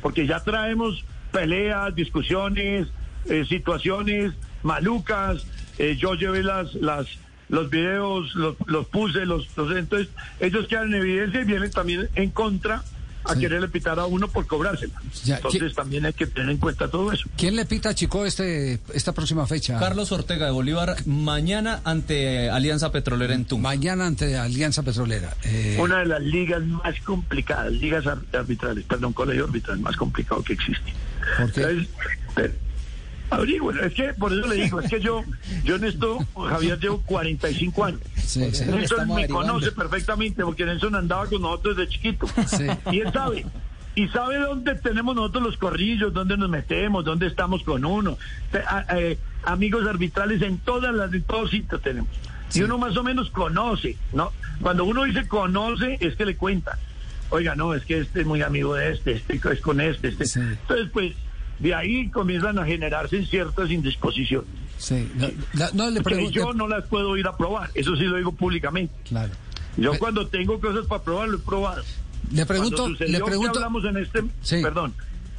porque 0.02 0.26
ya 0.26 0.40
traemos 0.40 1.02
peleas, 1.32 1.94
discusiones, 1.94 2.88
eh, 3.26 3.46
situaciones 3.48 4.34
malucas. 4.62 5.46
eh, 5.78 5.96
yo 5.96 6.14
llevé 6.14 6.42
las, 6.42 6.74
las, 6.74 7.06
los 7.50 7.68
videos, 7.68 8.34
los, 8.34 8.56
los 8.66 8.86
puse, 8.86 9.26
los, 9.26 9.46
los- 9.56 9.76
entonces 9.76 10.08
ellos 10.40 10.66
quedan 10.68 10.94
en 10.94 11.02
evidencia 11.02 11.42
y 11.42 11.44
vienen 11.44 11.70
también 11.70 12.08
en 12.14 12.30
contra 12.30 12.82
a 13.22 13.34
Sí. 13.34 13.40
quererle 13.40 13.68
pitar 13.68 13.98
a 14.00 14.06
uno 14.06 14.28
por 14.28 14.46
cobrársela. 14.46 14.94
Ya, 15.24 15.36
Entonces 15.36 15.60
¿qué- 15.62 15.74
también 15.74 16.06
hay 16.06 16.14
que 16.14 16.26
tener 16.26 16.48
en 16.48 16.56
cuenta 16.56 16.88
todo 16.88 17.12
eso. 17.12 17.28
¿Quién 17.36 17.54
le 17.54 17.66
pita 17.66 17.90
a 17.90 17.94
Chico 17.94 18.24
este, 18.24 18.78
esta 18.94 19.12
próxima 19.12 19.46
fecha? 19.46 19.78
Carlos 19.78 20.10
Ortega 20.10 20.46
de 20.46 20.52
Bolívar 20.52 20.96
mañana 21.06 21.80
ante 21.84 22.48
Alianza 22.48 22.90
Petrolera 22.92 23.34
en 23.34 23.44
Tunja. 23.44 23.62
Mañana 23.62 24.06
ante 24.06 24.38
Alianza 24.38 24.82
Petrolera. 24.82 25.36
Eh, 25.44 25.76
Una 25.78 25.98
de 25.98 26.06
las 26.06 26.22
ligas 26.22 26.62
más 26.64 26.98
complicadas, 27.02 27.70
ligas 27.72 28.06
ar- 28.06 28.22
arbitrales, 28.32 28.84
perdón, 28.86 29.12
colegio 29.12 29.44
arbitral 29.44 29.80
más 29.80 29.96
complicado 29.98 30.42
que 30.42 30.54
existe. 30.54 30.90
¿Por 31.36 31.52
qué? 31.52 31.60
Entonces, 31.60 31.88
averigüen, 33.30 33.78
es 33.84 33.94
que 33.94 34.14
por 34.14 34.32
eso 34.32 34.46
le 34.46 34.56
digo, 34.56 34.80
es 34.80 34.90
que 34.90 35.00
yo, 35.00 35.24
yo 35.64 35.76
en 35.76 35.84
esto, 35.84 36.18
Javier, 36.34 36.78
llevo 36.78 37.00
45 37.02 37.84
años. 37.84 38.00
sí, 38.16 38.52
sí. 38.52 38.64
Nelson 38.64 39.08
me 39.14 39.28
conoce 39.28 39.72
perfectamente 39.72 40.42
porque 40.44 40.64
Nelson 40.64 40.94
andaba 40.94 41.26
con 41.26 41.42
nosotros 41.42 41.76
desde 41.76 41.90
chiquito. 41.90 42.26
Sí. 42.46 42.66
Y 42.90 43.00
él 43.00 43.12
sabe. 43.12 43.46
Y 43.94 44.08
sabe 44.08 44.38
dónde 44.38 44.76
tenemos 44.76 45.14
nosotros 45.16 45.42
los 45.44 45.56
corrillos, 45.56 46.12
dónde 46.12 46.36
nos 46.36 46.48
metemos, 46.48 47.04
dónde 47.04 47.26
estamos 47.26 47.62
con 47.64 47.84
uno. 47.84 48.16
Eh, 48.94 49.18
amigos 49.44 49.86
arbitrales 49.86 50.42
en 50.42 50.58
todas 50.58 50.94
las, 50.94 51.12
en 51.12 51.22
todos 51.22 51.50
sitios 51.50 51.82
tenemos. 51.82 52.10
Y 52.54 52.62
uno 52.62 52.78
más 52.78 52.96
o 52.96 53.02
menos 53.02 53.30
conoce, 53.30 53.96
¿no? 54.12 54.32
Cuando 54.60 54.84
uno 54.84 55.04
dice 55.04 55.26
conoce, 55.28 55.98
es 56.00 56.16
que 56.16 56.24
le 56.24 56.36
cuenta. 56.36 56.78
Oiga, 57.30 57.54
no, 57.54 57.74
es 57.74 57.84
que 57.84 57.98
este 57.98 58.20
es 58.20 58.26
muy 58.26 58.42
amigo 58.42 58.74
de 58.74 58.92
este, 58.92 59.12
este 59.12 59.40
es 59.52 59.60
con 59.60 59.80
este, 59.80 60.08
este. 60.08 60.24
Entonces, 60.40 60.88
pues, 60.92 61.12
de 61.60 61.74
ahí 61.74 62.08
comienzan 62.10 62.58
a 62.58 62.64
generarse 62.64 63.24
ciertas 63.26 63.70
indisposiciones. 63.70 64.48
Sí. 64.78 65.06
No, 65.74 65.90
le 65.90 65.98
Que 65.98 66.02
pregunto. 66.04 66.30
yo 66.32 66.52
no 66.54 66.66
las 66.66 66.86
puedo 66.86 67.16
ir 67.16 67.26
a 67.26 67.36
probar, 67.36 67.70
eso 67.74 67.94
sí 67.96 68.04
lo 68.04 68.16
digo 68.16 68.32
públicamente. 68.32 68.92
Claro. 69.08 69.32
Yo 69.76 69.98
cuando 69.98 70.26
tengo 70.26 70.58
cosas 70.60 70.86
para 70.86 71.02
probar, 71.02 71.28
lo 71.28 71.36
he 71.38 71.40
probado. 71.40 71.82
Le 72.32 72.46
pregunto, 72.46 72.88
le 72.88 72.96
que 73.18 73.20
pregunto. 73.24 73.52
hablamos 73.58 73.84
en 73.84 73.96
este... 73.98 74.22
Sí. 74.42 74.60
Perdón, 74.62 74.94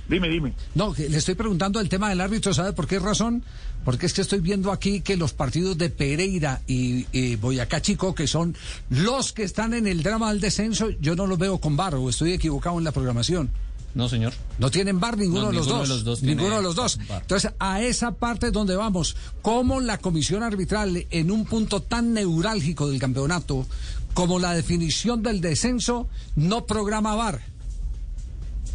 dime, 0.08 0.30
dime. 0.30 0.54
No, 0.76 0.94
que 0.94 1.10
le 1.10 1.18
estoy 1.18 1.36
preguntando 1.36 1.80
el 1.80 1.90
tema 1.90 2.10
del 2.10 2.22
árbitro, 2.22 2.54
¿sabe 2.54 2.74
por 2.74 2.88
qué 2.88 3.00
razón? 3.00 3.44
Porque 3.84 4.06
es 4.06 4.14
que 4.14 4.22
estoy 4.22 4.40
viendo 4.42 4.72
aquí 4.72 5.02
que 5.02 5.18
los 5.18 5.34
partidos 5.34 5.76
de 5.78 5.90
Pereira 5.90 6.62
y, 6.68 7.08
y 7.12 7.36
Boyacá 7.36 7.82
Chico, 7.82 8.14
que 8.14 8.28
son 8.28 8.56
los 8.90 9.34
que 9.34 9.44
están 9.44 9.74
en 9.74 9.88
el 9.88 10.04
drama 10.04 10.30
del 10.32 10.40
descenso, 10.40 10.90
yo 11.00 11.16
no 11.16 11.26
los 11.26 11.40
veo 11.40 11.58
con 11.60 11.76
bar 11.76 11.96
o 11.96 12.08
estoy 12.10 12.34
equivocado 12.34 12.78
en 12.78 12.84
la 12.84 12.92
programación. 12.92 13.50
No, 13.94 14.08
señor. 14.08 14.34
No 14.58 14.72
tienen 14.72 15.00
bar 15.00 15.18
ninguno, 15.18 15.44
No, 15.44 15.48
de, 15.50 15.56
los 15.58 15.66
ninguno 15.68 15.80
dos. 15.80 15.90
de 15.90 15.96
los 15.96 16.04
dos 16.06 16.20
tiene 16.20 16.36
ninguno 16.36 16.56
de 16.58 16.64
los 16.64 16.76
dos. 16.76 16.98
bar. 17.10 17.22
Entonces, 17.22 17.52
a 17.60 17.82
esa 17.82 18.12
parte 18.14 18.48
es 18.48 18.54
donde 18.54 18.76
vamos. 18.76 19.16
¿Cómo 19.42 19.82
la 19.82 19.98
comisión 19.98 20.44
arbitral, 20.44 21.06
en 21.10 21.30
un 21.32 21.46
punto 21.46 21.82
tan 21.82 22.14
neurálgico 22.14 22.90
del 22.90 23.00
campeonato 23.00 23.66
como 24.14 24.40
la 24.40 24.54
definición 24.54 25.22
del 25.24 25.42
descenso, 25.42 26.08
no 26.36 26.66
programa 26.66 27.16
bar? 27.16 27.42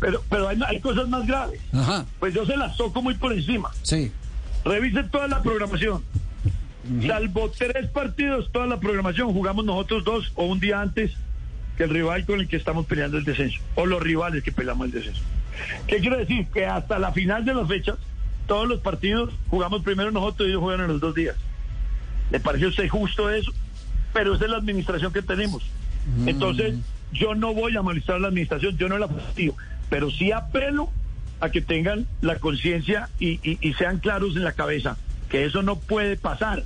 Pero, 0.00 0.22
pero 0.29 0.48
hay, 0.48 0.59
hay 0.66 0.81
cosas 0.81 1.09
más 1.09 1.26
graves. 1.26 1.61
Ajá, 1.72 2.05
Pues 2.20 2.35
yo 2.35 2.44
se 2.44 2.57
las 2.57 2.76
toco 2.76 3.00
muy 3.02 3.14
por 3.14 3.33
encima. 3.33 3.70
sí. 3.83 4.12
Revisen 4.64 5.09
toda 5.12 5.29
la 5.29 5.40
programación. 5.42 6.02
Salvo 7.07 7.50
tres 7.57 7.88
partidos, 7.90 8.50
toda 8.52 8.66
la 8.66 8.81
programación. 8.81 9.33
Jugamos 9.33 9.64
nosotros 9.64 10.05
dos 10.05 10.33
o 10.35 10.46
un 10.46 10.59
día 10.61 10.81
antes 10.81 11.12
que 11.77 11.85
el 11.85 11.91
rival 11.91 12.25
con 12.25 12.41
el 12.41 12.49
que 12.49 12.57
estamos 12.57 12.87
peleando 12.87 13.19
el 13.19 13.25
descenso. 13.25 13.61
O 13.75 13.87
los 13.87 14.03
rivales 14.03 14.43
que 14.43 14.53
peleamos 14.53 14.87
el 14.87 14.93
descenso. 14.93 15.23
¿Qué 15.87 15.99
quiero 15.99 16.17
decir? 16.19 16.47
Que 16.49 16.67
hasta 16.67 16.99
la 16.99 17.12
final 17.12 17.45
de 17.45 17.55
las 17.55 17.69
fechas, 17.69 17.97
todos 18.47 18.69
los 18.69 18.81
partidos 18.81 19.33
jugamos 19.49 19.83
primero 19.83 20.11
nosotros 20.11 20.47
y 20.47 20.51
ellos 20.51 20.62
juegan 20.62 20.83
en 20.83 20.89
los 20.93 21.01
dos 21.01 21.15
días. 21.15 21.37
¿Le 22.31 22.41
parece 22.41 22.67
a 22.67 22.69
usted 22.69 22.89
justo 22.89 23.31
eso? 23.31 23.53
Pero 24.12 24.35
esa 24.35 24.45
es 24.45 24.51
la 24.51 24.57
administración 24.59 25.12
que 25.12 25.23
tenemos. 25.23 25.62
Entonces, 26.27 26.75
yo 27.12 27.35
no 27.35 27.53
voy 27.55 27.77
a 27.77 27.83
molestar 27.83 28.17
a 28.17 28.19
la 28.21 28.29
administración, 28.29 28.77
yo 28.79 28.89
no 28.89 28.99
la 28.99 29.09
fastidio, 29.09 29.55
pero 29.91 30.11
sí 30.11 30.33
apelo 30.33 30.91
a 31.41 31.51
que 31.51 31.61
tengan 31.61 32.07
la 32.21 32.37
conciencia 32.39 33.09
y, 33.19 33.41
y- 33.49 33.59
y 33.61 33.75
sean 33.75 33.99
claros 33.99 34.37
en 34.37 34.45
la 34.45 34.53
cabeza 34.53 34.97
que 35.29 35.45
eso 35.45 35.62
no 35.62 35.77
puede 35.77 36.17
pasar, 36.17 36.62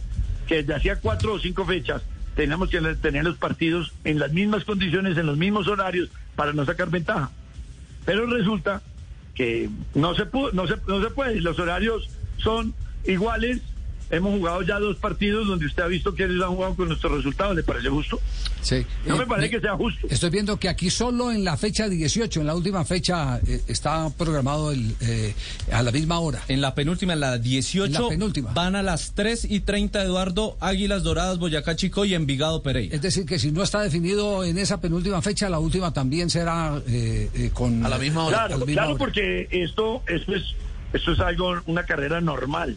que 0.47 0.57
desde 0.57 0.75
hacía 0.75 0.97
cuatro 0.97 1.33
o 1.35 1.39
cinco 1.39 1.65
fechas 1.65 2.03
tenemos 2.35 2.71
que 2.71 2.81
tener 2.97 3.25
los 3.25 3.37
partidos 3.39 3.93
en 4.05 4.19
las 4.19 4.33
mismas 4.33 4.65
condiciones, 4.65 5.17
en 5.19 5.27
los 5.27 5.37
mismos 5.37 5.67
horarios, 5.69 6.11
para 6.37 6.53
no 6.53 6.65
sacar 6.65 6.91
ventaja. 6.91 7.31
Pero 8.05 8.27
resulta 8.27 8.83
que 9.35 9.69
no 9.95 10.15
se, 10.15 10.31
pu- 10.31 10.53
no 10.53 10.67
se, 10.67 10.77
no 10.87 11.03
se 11.03 11.11
puede, 11.11 11.41
los 11.41 11.59
horarios 11.59 12.09
son 12.39 12.75
iguales 13.05 13.61
hemos 14.11 14.37
jugado 14.39 14.63
ya 14.63 14.79
dos 14.79 14.97
partidos 14.97 15.47
donde 15.47 15.67
usted 15.67 15.83
ha 15.83 15.87
visto 15.87 16.15
que 16.15 16.25
ellos 16.25 16.43
han 16.45 16.51
jugado 16.55 16.75
con 16.75 16.89
nuestros 16.89 17.13
resultados. 17.17 17.55
¿Le 17.57 17.63
parece 17.63 17.89
justo? 17.89 18.21
Sí. 18.63 18.85
No 19.07 19.15
Eh, 19.15 19.19
me 19.19 19.27
parece 19.27 19.49
mi- 19.49 19.55
que 19.55 19.61
sea 19.61 19.77
justo. 19.77 20.07
Estoy 20.11 20.31
viendo 20.31 20.59
que 20.59 20.69
aquí 20.69 20.91
solo 20.91 21.31
en 21.33 21.45
la 21.45 21.57
fecha 21.57 21.89
18, 21.89 22.41
en 22.41 22.47
la 22.47 22.55
última 22.55 22.85
fecha, 22.85 23.39
eh, 23.47 23.63
está 23.69 24.11
programado 24.11 24.73
el, 24.73 24.95
eh, 25.01 25.35
a 25.73 25.83
la 25.83 25.93
misma 25.93 26.19
hora. 26.19 26.43
En 26.49 26.61
la 26.61 26.75
penúltima, 26.75 27.13
en 27.15 27.21
la 27.21 27.39
18, 27.39 27.87
En 27.97 28.03
la 28.03 28.09
penúltima. 28.09 28.53
van 28.53 28.77
a 28.77 28.83
las 28.83 29.13
3 29.15 29.47
y 29.49 29.61
30, 29.61 30.03
Eduardo, 30.03 30.57
Águilas 30.61 31.03
Doradas, 31.03 31.39
Boyacá 31.39 31.77
Chico 31.77 32.05
y 32.05 32.15
Envigado 32.15 32.63
Pereira. 32.63 32.95
Es 32.95 33.03
decir, 33.03 33.25
que 33.27 33.39
si 33.39 33.51
no 33.53 33.63
está 33.63 33.81
definido 33.81 34.45
en 34.45 34.59
esa 34.59 34.81
penúltima 34.81 35.23
fecha, 35.23 35.49
la 35.49 35.59
última 35.59 35.93
también 35.93 36.29
será 36.31 36.81
eh, 36.87 37.31
eh, 37.35 37.51
con... 37.55 37.85
A 37.85 37.89
la 37.89 37.99
misma 37.99 38.25
hora. 38.25 38.37
Claro, 38.47 38.59
misma 38.59 38.73
claro, 38.73 38.89
hora. 38.91 38.99
porque 38.99 39.49
esto, 39.51 40.03
esto 40.07 40.35
es, 40.35 40.43
esto 40.93 41.13
es 41.13 41.21
algo, 41.21 41.55
una 41.67 41.85
carrera 41.85 42.21
normal, 42.21 42.77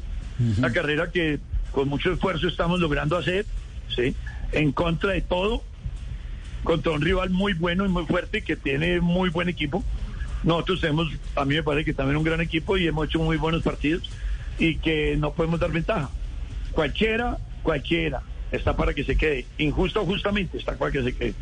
una 0.58 0.72
carrera 0.72 1.12
que 1.12 1.40
con 1.72 1.90
mucho 1.90 2.12
esfuerzo 2.14 2.48
estamos 2.48 2.80
logrando 2.80 3.18
hacer, 3.18 3.46
sí, 3.96 4.16
en 4.52 4.72
contra 4.72 5.12
de 5.12 5.22
todo, 5.22 5.64
contra 6.64 6.92
un 6.92 7.02
rival 7.02 7.30
muy 7.30 7.54
bueno 7.54 7.86
y 7.86 7.90
muy 7.90 8.06
fuerte 8.06 8.44
que 8.44 8.56
tiene 8.56 9.02
muy 9.02 9.30
buen 9.30 9.50
equipo. 9.50 9.84
Nosotros 10.44 10.82
tenemos, 10.82 11.08
a 11.36 11.46
mí 11.46 11.56
me 11.56 11.64
parece 11.64 11.86
que 11.86 11.94
también 11.94 12.18
un 12.18 12.24
gran 12.24 12.42
equipo 12.42 12.78
y 12.78 12.88
hemos 12.88 13.08
hecho 13.08 13.20
muy 13.20 13.38
buenos 13.38 13.64
partidos 13.64 14.10
y 14.60 14.76
que 14.76 15.16
no 15.18 15.34
podemos 15.34 15.60
dar 15.60 15.72
ventaja. 15.72 16.10
Cualquiera, 16.72 17.38
cualquiera 17.64 18.22
está 18.52 18.76
para 18.76 18.94
que 18.94 19.04
se 19.04 19.18
quede. 19.18 19.46
Injusto 19.58 20.02
o 20.02 20.06
justamente 20.06 20.58
está 20.58 20.76
para 20.78 20.92
que 20.92 21.04
se 21.04 21.16
quede. 21.16 21.34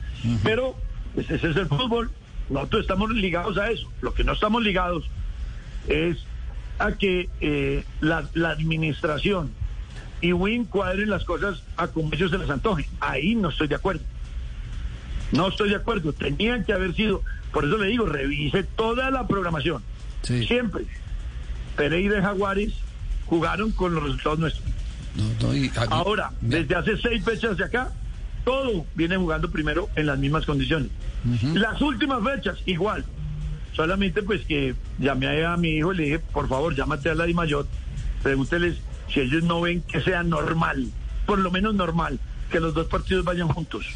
Pero 0.44 0.76
pues, 1.14 1.30
ese 1.30 1.50
es 1.50 1.58
el 1.58 1.68
fútbol. 1.68 2.12
Nosotros 2.50 2.82
estamos 2.82 3.10
ligados 3.12 3.58
a 3.58 3.72
eso. 3.72 3.92
Lo 4.02 4.14
que 4.14 4.24
no 4.24 4.34
estamos 4.34 4.64
ligados 4.64 5.10
es 5.88 6.18
a 6.80 6.94
que 6.94 7.30
eh, 7.42 7.84
la, 8.00 8.28
la 8.34 8.50
administración 8.52 9.52
y 10.22 10.34
Win 10.34 10.66
cuadren 10.66 11.10
las 11.10 11.24
cosas 11.26 11.64
a 11.78 11.88
como 11.88 12.14
ellos 12.14 12.32
se 12.32 12.38
las 12.38 12.50
antojen. 12.50 12.86
Ahí 13.00 13.36
no 13.36 13.50
estoy 13.50 13.68
de 13.68 13.76
acuerdo. 13.76 14.04
No 15.32 15.48
estoy 15.48 15.70
de 15.70 15.76
acuerdo. 15.78 16.14
Tenían 16.14 16.64
que 16.66 16.74
haber 16.74 16.94
sido, 16.96 17.24
por 17.54 17.66
eso 17.66 17.78
le 17.78 17.88
digo, 17.88 18.06
revise 18.06 18.64
toda 18.64 19.10
la 19.12 19.28
programación. 19.28 19.82
Sí. 20.24 20.46
Siempre. 20.46 20.86
Pereira 21.76 22.20
y 22.20 22.22
Jaguares 22.22 22.74
jugaron 23.26 23.72
con 23.72 23.96
los 23.96 24.04
resultados 24.04 24.40
nuestros. 24.40 24.66
No, 25.16 25.24
no, 25.48 25.56
y 25.56 25.68
aquí- 25.68 25.78
Ahora, 25.90 26.32
desde 26.42 26.76
hace 26.76 26.98
seis 26.98 27.24
fechas 27.24 27.58
de 27.58 27.64
acá, 27.66 27.92
todo 28.46 28.86
viene 28.96 29.18
jugando 29.18 29.50
primero 29.52 29.90
en 29.96 30.06
las 30.06 30.18
mismas 30.20 30.46
condiciones. 30.46 30.90
Las 31.54 31.82
últimas 31.82 32.24
fechas, 32.24 32.58
igual. 32.66 33.06
Solamente 33.82 34.22
pues 34.22 34.46
que 34.46 34.76
llamé 35.00 35.44
a 35.44 35.58
mi 35.58 35.70
hijo 35.70 35.92
y 35.92 35.98
le 35.98 36.04
dije, 36.04 36.20
por 36.20 36.48
favor, 36.48 36.76
llámate 36.76 37.10
a 37.10 37.16
la 37.16 37.26
Di 37.26 37.34
Mayor, 37.34 37.66
pregúnteles 38.22 38.78
si 39.12 39.22
ellos 39.22 39.44
no 39.44 39.60
ven 39.60 39.82
que 39.82 40.02
sea 40.02 40.22
normal, 40.22 40.92
por 41.26 41.40
lo 41.40 41.50
menos 41.50 41.74
normal, 41.74 42.20
que 42.52 42.60
los 42.60 42.76
dos 42.76 42.86
partidos 42.86 43.26
vayan 43.26 43.48
juntos. 43.48 43.88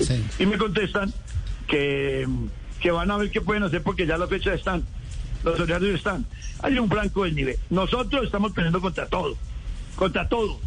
sí. 0.00 0.24
Y 0.38 0.46
me 0.46 0.56
contestan 0.56 1.12
que, 1.66 2.26
que 2.80 2.90
van 2.90 3.10
a 3.10 3.18
ver 3.18 3.30
qué 3.30 3.42
pueden 3.42 3.64
hacer 3.64 3.82
porque 3.82 4.06
ya 4.06 4.16
las 4.16 4.30
fechas 4.30 4.54
están, 4.54 4.82
los 5.44 5.60
horarios 5.60 5.96
están. 5.96 6.24
Hay 6.62 6.78
un 6.78 6.88
blanco 6.88 7.24
del 7.24 7.34
nivel. 7.34 7.58
Nosotros 7.68 8.24
estamos 8.24 8.52
peleando 8.52 8.80
contra 8.80 9.04
todo, 9.08 9.36
contra 9.94 10.26
todo. 10.26 10.58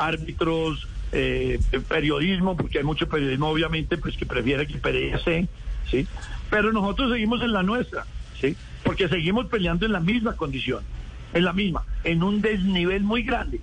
Árbitros, 0.00 0.88
eh, 1.12 1.60
periodismo, 1.86 2.56
porque 2.56 2.78
hay 2.78 2.84
mucho 2.84 3.08
periodismo 3.08 3.46
obviamente 3.46 3.98
pues 3.98 4.16
que 4.16 4.26
prefiere 4.26 4.66
que 4.66 4.78
esté, 5.14 5.46
¿sí? 5.88 6.08
Pero 6.50 6.72
nosotros 6.72 7.12
seguimos 7.12 7.42
en 7.42 7.52
la 7.52 7.62
nuestra, 7.62 8.04
¿sí? 8.40 8.56
Porque 8.84 9.08
seguimos 9.08 9.46
peleando 9.46 9.86
en 9.86 9.92
la 9.92 10.00
misma 10.00 10.34
condición, 10.34 10.82
en 11.34 11.44
la 11.44 11.52
misma, 11.52 11.84
en 12.04 12.22
un 12.22 12.40
desnivel 12.40 13.02
muy 13.02 13.22
grande. 13.22 13.60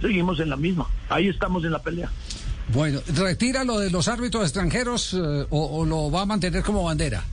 Seguimos 0.00 0.38
en 0.40 0.50
la 0.50 0.56
misma. 0.56 0.86
Ahí 1.08 1.28
estamos 1.28 1.64
en 1.64 1.72
la 1.72 1.78
pelea. 1.80 2.10
Bueno, 2.68 3.00
¿retira 3.14 3.64
lo 3.64 3.78
de 3.78 3.90
los 3.90 4.08
árbitros 4.08 4.42
extranjeros 4.42 5.14
eh, 5.14 5.46
o, 5.50 5.80
o 5.80 5.86
lo 5.86 6.10
va 6.10 6.22
a 6.22 6.26
mantener 6.26 6.62
como 6.62 6.84
bandera? 6.84 7.24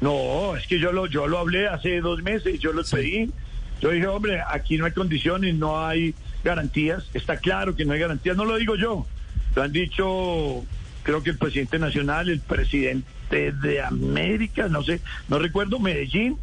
No, 0.00 0.56
es 0.56 0.66
que 0.66 0.80
yo 0.80 0.90
lo, 0.90 1.06
yo 1.06 1.28
lo 1.28 1.38
hablé 1.38 1.68
hace 1.68 2.00
dos 2.00 2.22
meses, 2.22 2.58
yo 2.58 2.72
lo 2.72 2.82
pedí. 2.82 3.30
Yo 3.80 3.90
dije, 3.90 4.06
hombre, 4.08 4.40
aquí 4.48 4.76
no 4.76 4.86
hay 4.86 4.92
condiciones, 4.92 5.54
no 5.54 5.86
hay 5.86 6.14
garantías. 6.42 7.04
Está 7.14 7.36
claro 7.36 7.76
que 7.76 7.84
no 7.84 7.92
hay 7.92 8.00
garantías, 8.00 8.36
no 8.36 8.44
lo 8.44 8.56
digo 8.56 8.74
yo. 8.74 9.06
Lo 9.54 9.62
han 9.62 9.70
dicho, 9.72 10.64
creo 11.04 11.22
que 11.22 11.30
el 11.30 11.38
presidente 11.38 11.78
nacional, 11.78 12.28
el 12.28 12.40
presidente 12.40 13.06
de 13.36 13.82
América, 13.82 14.68
no 14.68 14.82
sé, 14.82 15.00
no 15.28 15.38
recuerdo, 15.38 15.78
Medellín, 15.78 16.36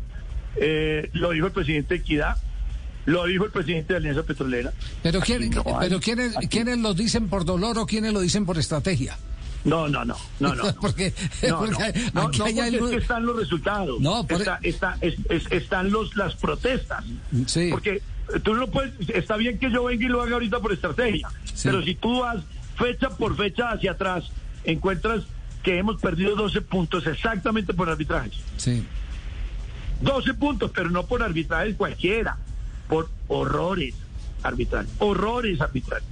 eh, 0.55 1.09
lo 1.13 1.31
dijo 1.31 1.47
el 1.47 1.51
presidente 1.53 1.93
de 1.95 1.99
Equidad, 2.01 2.37
lo 3.05 3.25
dijo 3.25 3.45
el 3.45 3.51
presidente 3.51 3.93
de 3.93 3.97
Alianza 3.97 4.23
Petrolera. 4.23 4.71
Pero, 5.03 5.19
¿quién, 5.21 5.49
no 5.49 5.63
hay. 5.79 5.87
pero 5.89 5.99
¿quiénes, 5.99 6.35
Aquí- 6.37 6.47
¿quiénes 6.47 6.77
lo 6.79 6.93
dicen 6.93 7.27
por 7.29 7.45
dolor 7.45 7.77
o 7.77 7.85
quiénes 7.85 8.13
lo 8.13 8.19
dicen 8.21 8.45
por 8.45 8.57
estrategia? 8.57 9.17
No, 9.65 9.87
no, 9.89 10.05
no, 10.05 10.15
no, 10.39 10.55
no. 10.55 10.63
Porque- 10.81 11.13
no, 11.47 11.59
porque 11.59 11.93
no, 12.13 12.29
no, 12.29 12.45
hay 12.45 12.75
es 12.75 12.81
que 12.81 12.95
están 12.95 13.25
los 13.25 13.35
resultados. 13.37 13.99
No, 13.99 14.25
por- 14.25 14.39
Está- 14.39 14.59
está- 14.63 14.97
es- 15.01 15.17
es- 15.29 15.51
están 15.51 15.91
los, 15.91 16.15
las 16.15 16.35
protestas. 16.35 17.03
Sí. 17.45 17.67
Porque 17.69 18.01
tú 18.43 18.53
no 18.55 18.67
puedes, 18.67 18.93
está 19.09 19.35
bien 19.37 19.57
que 19.59 19.69
yo 19.71 19.83
venga 19.85 20.05
y 20.05 20.07
lo 20.07 20.21
haga 20.21 20.33
ahorita 20.33 20.59
por 20.59 20.71
estrategia, 20.71 21.27
Sí. 21.53 21.63
pero 21.67 21.83
si 21.83 21.95
tú 21.95 22.21
vas 22.21 22.37
fecha 22.77 23.09
por 23.09 23.35
fecha 23.35 23.71
hacia 23.71 23.91
atrás, 23.91 24.25
encuentras 24.63 25.23
que 25.63 25.77
hemos 25.77 26.01
perdido 26.01 26.35
12 26.35 26.61
puntos 26.61 27.05
exactamente 27.07 27.73
por 27.73 27.89
arbitrajes. 27.89 28.33
Sí. 28.57 28.85
12 30.01 30.33
puntos, 30.35 30.71
pero 30.73 30.89
no 30.89 31.05
por 31.05 31.21
arbitrajes 31.23 31.75
cualquiera, 31.75 32.37
por 32.87 33.09
horrores 33.27 33.95
arbitrales, 34.43 34.91
horrores 34.99 35.59
arbitrales. 35.59 36.07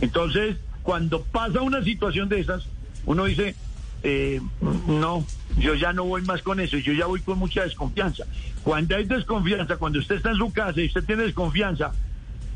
Entonces, 0.00 0.56
cuando 0.82 1.22
pasa 1.22 1.60
una 1.60 1.82
situación 1.82 2.28
de 2.28 2.40
esas, 2.40 2.64
uno 3.04 3.24
dice, 3.24 3.54
eh, 4.02 4.40
no, 4.86 5.24
yo 5.58 5.74
ya 5.74 5.92
no 5.92 6.04
voy 6.04 6.22
más 6.22 6.42
con 6.42 6.60
eso, 6.60 6.78
yo 6.78 6.92
ya 6.92 7.06
voy 7.06 7.20
con 7.20 7.38
mucha 7.38 7.62
desconfianza. 7.62 8.24
Cuando 8.64 8.96
hay 8.96 9.04
desconfianza, 9.04 9.76
cuando 9.76 9.98
usted 9.98 10.16
está 10.16 10.30
en 10.30 10.36
su 10.36 10.52
casa 10.52 10.80
y 10.80 10.86
usted 10.86 11.04
tiene 11.04 11.24
desconfianza 11.24 11.92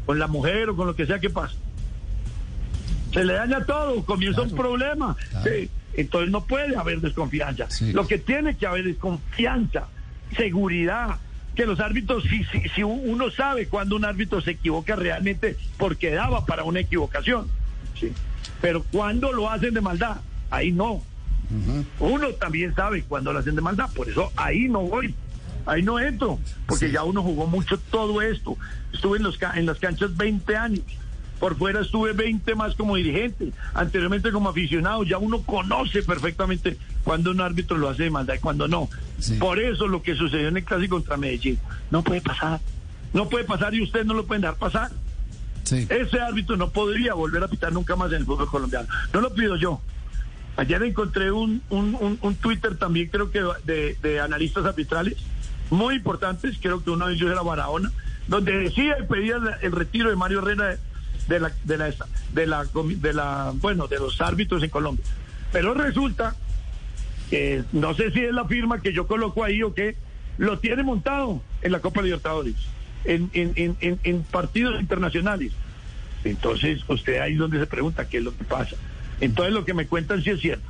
con 0.07 0.19
la 0.19 0.27
mujer 0.27 0.71
o 0.71 0.77
con 0.77 0.87
lo 0.87 0.97
que 0.97 1.07
sea 1.07 1.19
que 1.19 1.31
pasa, 1.31 1.55
se 3.13 3.25
le 3.25 3.35
daña 3.35 3.65
todo, 3.65 4.05
comienza 4.05 4.43
un 4.43 4.55
problema. 4.55 5.17
Claro. 5.31 5.51
Sí, 5.51 5.71
entonces 5.95 6.31
no 6.31 6.45
puede 6.45 6.77
haber 6.77 7.01
desconfianza. 7.01 7.71
Sí. 7.71 7.93
Lo 7.93 8.07
que 8.07 8.19
tiene 8.19 8.57
que 8.57 8.67
haber 8.67 8.87
es 8.87 8.97
confianza, 8.97 9.89
seguridad. 10.37 11.19
Que 11.55 11.65
los 11.65 11.81
árbitros, 11.81 12.25
si, 12.25 12.45
si, 12.45 12.69
si 12.69 12.83
uno 12.83 13.31
sabe 13.31 13.67
cuando 13.67 13.97
un 13.97 14.05
árbitro 14.05 14.43
se 14.43 14.51
equivoca 14.53 14.95
realmente 14.95 15.57
porque 15.79 16.11
daba 16.11 16.45
para 16.45 16.65
una 16.65 16.81
equivocación. 16.81 17.49
¿sí? 17.99 18.13
Pero 18.61 18.85
cuando 18.93 19.33
lo 19.33 19.51
hacen 19.51 19.73
de 19.73 19.81
maldad, 19.81 20.19
ahí 20.51 20.71
no. 20.71 21.03
Uno 22.01 22.29
también 22.31 22.75
sabe 22.75 23.03
cuando 23.03 23.33
lo 23.33 23.39
hacen 23.39 23.55
de 23.55 23.63
maldad, 23.63 23.89
por 23.95 24.09
eso 24.09 24.33
ahí 24.37 24.69
no 24.69 24.83
voy. 24.83 25.15
Ahí 25.65 25.83
no 25.83 25.99
entro, 25.99 26.39
porque 26.67 26.93
ya 26.93 27.03
uno 27.03 27.23
jugó 27.23 27.47
mucho 27.47 27.79
todo 27.79 28.23
esto. 28.23 28.57
Estuve 28.93 29.19
en, 29.19 29.25
los, 29.25 29.39
en 29.55 29.67
las 29.67 29.79
canchas 29.79 30.17
20 30.17 30.57
años. 30.57 30.85
Por 31.41 31.57
fuera 31.57 31.81
estuve 31.83 32.13
20 32.13 32.55
más 32.55 32.75
como 32.75 32.97
dirigente, 32.97 33.53
anteriormente 33.75 34.33
como 34.33 34.49
aficionado. 34.49 35.03
Ya 35.05 35.19
uno 35.19 35.43
conoce 35.43 36.03
perfectamente 36.03 36.79
cuando 37.05 37.31
un 37.31 37.41
árbitro 37.41 37.77
lo 37.77 37.89
hace 37.91 38.05
de 38.05 38.11
maldad 38.11 38.35
y 38.35 38.39
cuando 38.39 38.69
no. 38.69 38.89
Sí. 39.19 39.35
Por 39.35 39.59
eso 39.61 39.87
lo 39.87 40.03
que 40.03 40.15
sucedió 40.15 40.49
en 40.49 40.57
el 40.57 40.65
clásico 40.65 40.97
contra 40.97 41.17
Medellín 41.17 41.59
no 41.91 42.03
puede 42.03 42.21
pasar. 42.23 42.61
No 43.13 43.29
puede 43.29 43.45
pasar 43.45 43.75
y 43.75 43.83
ustedes 43.83 44.07
no 44.07 44.15
lo 44.15 44.27
pueden 44.27 44.43
dejar 44.43 44.57
pasar. 44.57 44.91
Sí. 45.65 45.87
Ese 45.91 46.21
árbitro 46.21 46.57
no 46.57 46.71
podría 46.71 47.13
volver 47.15 47.43
a 47.43 47.49
pitar 47.49 47.73
nunca 47.73 47.97
más 47.97 48.11
en 48.13 48.19
el 48.19 48.25
fútbol 48.25 48.49
colombiano. 48.49 48.89
No 49.13 49.21
lo 49.21 49.35
pido 49.35 49.57
yo. 49.57 49.81
Ayer 50.57 50.83
encontré 50.85 51.31
un, 51.33 51.61
un, 51.69 51.95
un- 52.01 52.19
un 52.23 52.35
Twitter 52.37 52.77
también, 52.79 53.09
creo 53.09 53.31
que 53.31 53.43
de, 53.65 53.97
de 54.03 54.21
analistas 54.21 54.65
arbitrales, 54.65 55.17
muy 55.69 55.97
importantes, 55.97 56.57
creo 56.63 56.83
que 56.83 56.91
uno 56.91 57.09
de 57.09 57.15
ellos 57.15 57.31
era 57.31 57.43
Barahona, 57.43 57.93
donde 58.27 58.53
decía 58.57 58.97
y 58.99 59.07
pedía 59.07 59.37
el, 59.37 59.49
el 59.61 59.73
retiro 59.73 60.09
de 60.09 60.17
Mario 60.17 60.39
Herrera 60.39 60.77
de, 61.29 61.41
la, 61.41 61.53
de, 61.65 61.77
la, 61.79 61.95
de, 62.33 62.47
la, 62.47 62.65
de 62.65 63.13
la, 63.13 63.53
bueno, 63.57 63.87
de 63.87 63.99
los 63.99 64.21
árbitros 64.21 64.63
en 64.63 64.71
Colombia. 64.71 65.05
Pero 65.53 65.75
resulta 65.75 66.37
que 67.31 67.65
no 67.73 67.95
sé 67.95 68.11
si 68.13 68.21
es 68.21 68.33
la 68.33 68.47
firma 68.47 68.81
que 68.81 68.93
yo 68.93 69.07
coloco 69.07 69.45
ahí 69.45 69.63
o 69.63 69.75
qué, 69.75 69.97
lo 70.39 70.59
tiene 70.59 70.83
montado 70.83 71.41
en 71.63 71.73
la 71.73 71.81
Copa 71.81 72.03
Libertadores, 72.03 72.55
en, 73.05 73.31
en, 73.33 73.77
en, 73.81 73.99
en, 74.03 74.23
partidos 74.23 74.81
internacionales. 74.81 75.53
Entonces, 76.25 76.81
usted 76.89 77.21
ahí 77.21 77.33
es 77.33 77.39
donde 77.39 77.59
se 77.59 77.67
pregunta 77.67 78.09
qué 78.09 78.19
es 78.19 78.25
lo 78.25 78.37
que 78.37 78.45
pasa. 78.45 78.77
Entonces, 79.21 79.55
lo 79.55 79.65
que 79.65 79.75
me 79.75 79.87
cuentan 79.87 80.23
sí 80.23 80.31
es 80.31 80.41
cierto. 80.41 80.69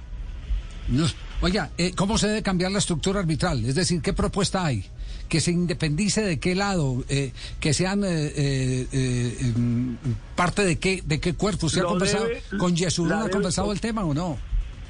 Oiga, 1.41 1.71
eh, 1.77 1.93
¿cómo 1.95 2.17
se 2.17 2.29
debe 2.29 2.43
cambiar 2.43 2.71
la 2.71 2.79
estructura 2.79 3.21
arbitral? 3.21 3.65
Es 3.65 3.75
decir, 3.75 4.01
¿qué 4.01 4.13
propuesta 4.13 4.65
hay? 4.65 4.85
Que 5.29 5.41
se 5.41 5.51
independice 5.51 6.23
de 6.23 6.39
qué 6.39 6.55
lado, 6.55 7.05
eh, 7.09 7.33
que 7.61 7.75
sean 7.75 8.05
eh, 8.05 8.33
eh, 8.37 9.37
em, 9.41 9.97
parte 10.37 10.65
de 10.65 10.79
qué, 10.79 11.03
de 11.05 11.19
qué 11.21 11.35
cuerpo. 11.35 11.67
¿Usted 11.67 11.81
ha 11.83 11.85
conversado 11.85 12.27
debe- 12.29 12.43
con 12.59 12.77
Yesurún, 12.77 13.13
ha 13.13 13.29
conversado 13.29 13.73
el 13.73 13.81
tema 13.81 14.05
o 14.05 14.15
no? 14.15 14.39